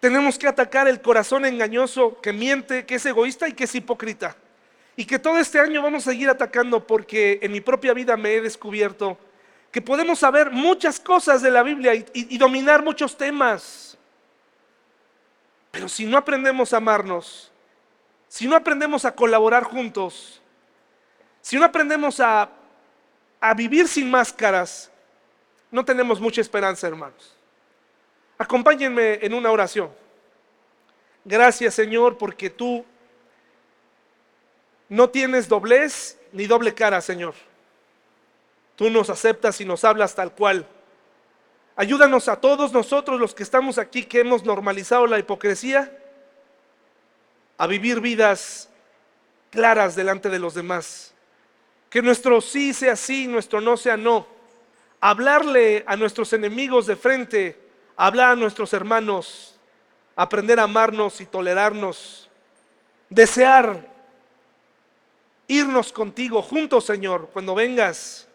Tenemos 0.00 0.38
que 0.38 0.46
atacar 0.46 0.88
el 0.88 1.02
corazón 1.02 1.44
engañoso 1.44 2.20
que 2.20 2.32
miente, 2.32 2.86
que 2.86 2.94
es 2.94 3.06
egoísta 3.06 3.48
y 3.48 3.52
que 3.52 3.64
es 3.64 3.74
hipócrita. 3.74 4.36
Y 4.96 5.04
que 5.04 5.18
todo 5.18 5.38
este 5.38 5.60
año 5.60 5.82
vamos 5.82 6.06
a 6.06 6.10
seguir 6.10 6.28
atacando 6.28 6.86
porque 6.86 7.38
en 7.42 7.52
mi 7.52 7.60
propia 7.60 7.92
vida 7.92 8.16
me 8.16 8.34
he 8.34 8.40
descubierto 8.40 9.18
que 9.70 9.82
podemos 9.82 10.18
saber 10.18 10.50
muchas 10.50 10.98
cosas 10.98 11.42
de 11.42 11.50
la 11.50 11.62
Biblia 11.62 11.94
y, 11.94 12.38
dominar 12.38 12.82
muchos 12.82 13.16
temas. 13.16 13.98
Pero 15.70 15.88
si 15.88 16.06
no 16.06 16.16
aprendemos 16.16 16.72
a 16.72 16.78
amarnos, 16.78 17.52
si 18.28 18.46
no 18.46 18.56
aprendemos 18.56 19.04
a 19.04 19.14
colaborar 19.14 19.64
juntos, 19.64 20.37
si 21.48 21.56
no 21.56 21.64
aprendemos 21.64 22.20
a, 22.20 22.50
a 23.40 23.54
vivir 23.54 23.88
sin 23.88 24.10
máscaras, 24.10 24.90
no 25.70 25.82
tenemos 25.82 26.20
mucha 26.20 26.42
esperanza, 26.42 26.86
hermanos. 26.86 27.34
Acompáñenme 28.36 29.14
en 29.22 29.32
una 29.32 29.50
oración. 29.50 29.90
Gracias, 31.24 31.72
Señor, 31.72 32.18
porque 32.18 32.50
tú 32.50 32.84
no 34.90 35.08
tienes 35.08 35.48
doblez 35.48 36.18
ni 36.32 36.46
doble 36.46 36.74
cara, 36.74 37.00
Señor. 37.00 37.32
Tú 38.76 38.90
nos 38.90 39.08
aceptas 39.08 39.58
y 39.62 39.64
nos 39.64 39.84
hablas 39.84 40.14
tal 40.14 40.32
cual. 40.32 40.66
Ayúdanos 41.76 42.28
a 42.28 42.36
todos 42.42 42.74
nosotros 42.74 43.18
los 43.18 43.34
que 43.34 43.42
estamos 43.42 43.78
aquí, 43.78 44.04
que 44.04 44.20
hemos 44.20 44.44
normalizado 44.44 45.06
la 45.06 45.18
hipocresía, 45.18 45.98
a 47.56 47.66
vivir 47.66 48.02
vidas 48.02 48.68
claras 49.50 49.96
delante 49.96 50.28
de 50.28 50.40
los 50.40 50.52
demás. 50.52 51.14
Que 51.90 52.02
nuestro 52.02 52.40
sí 52.40 52.72
sea 52.74 52.96
sí, 52.96 53.26
nuestro 53.26 53.60
no 53.60 53.76
sea 53.76 53.96
no. 53.96 54.26
Hablarle 55.00 55.84
a 55.86 55.96
nuestros 55.96 56.32
enemigos 56.32 56.86
de 56.86 56.96
frente, 56.96 57.58
hablar 57.96 58.32
a 58.32 58.36
nuestros 58.36 58.72
hermanos, 58.72 59.58
aprender 60.16 60.58
a 60.60 60.64
amarnos 60.64 61.20
y 61.20 61.26
tolerarnos, 61.26 62.28
desear 63.08 63.86
irnos 65.46 65.92
contigo 65.92 66.42
juntos, 66.42 66.84
Señor, 66.84 67.30
cuando 67.32 67.54
vengas 67.54 68.28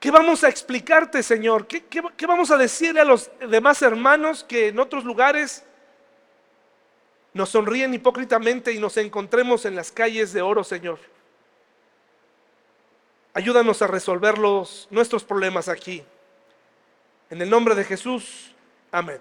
¿Qué 0.00 0.10
vamos 0.10 0.42
a 0.44 0.48
explicarte, 0.48 1.22
Señor? 1.22 1.66
¿Qué, 1.66 2.26
vamos 2.26 2.50
a 2.50 2.56
decirle 2.56 3.00
a 3.00 3.04
los 3.04 3.30
demás 3.50 3.82
hermanos 3.82 4.42
que 4.42 4.68
en 4.68 4.78
otros 4.78 5.04
lugares 5.04 5.62
nos 7.34 7.50
sonríen 7.50 7.92
hipócritamente 7.92 8.72
y 8.72 8.78
nos 8.78 8.96
encontremos 8.96 9.66
en 9.66 9.76
las 9.76 9.92
calles 9.92 10.32
de 10.32 10.40
oro, 10.40 10.64
Señor? 10.64 10.98
Ayúdanos 13.32 13.80
a 13.82 13.86
resolver 13.86 14.38
nuestros 14.90 15.24
problemas 15.24 15.68
aquí. 15.68 16.02
En 17.30 17.40
el 17.40 17.48
nombre 17.48 17.74
de 17.74 17.84
Jesús, 17.84 18.52
amén. 18.90 19.20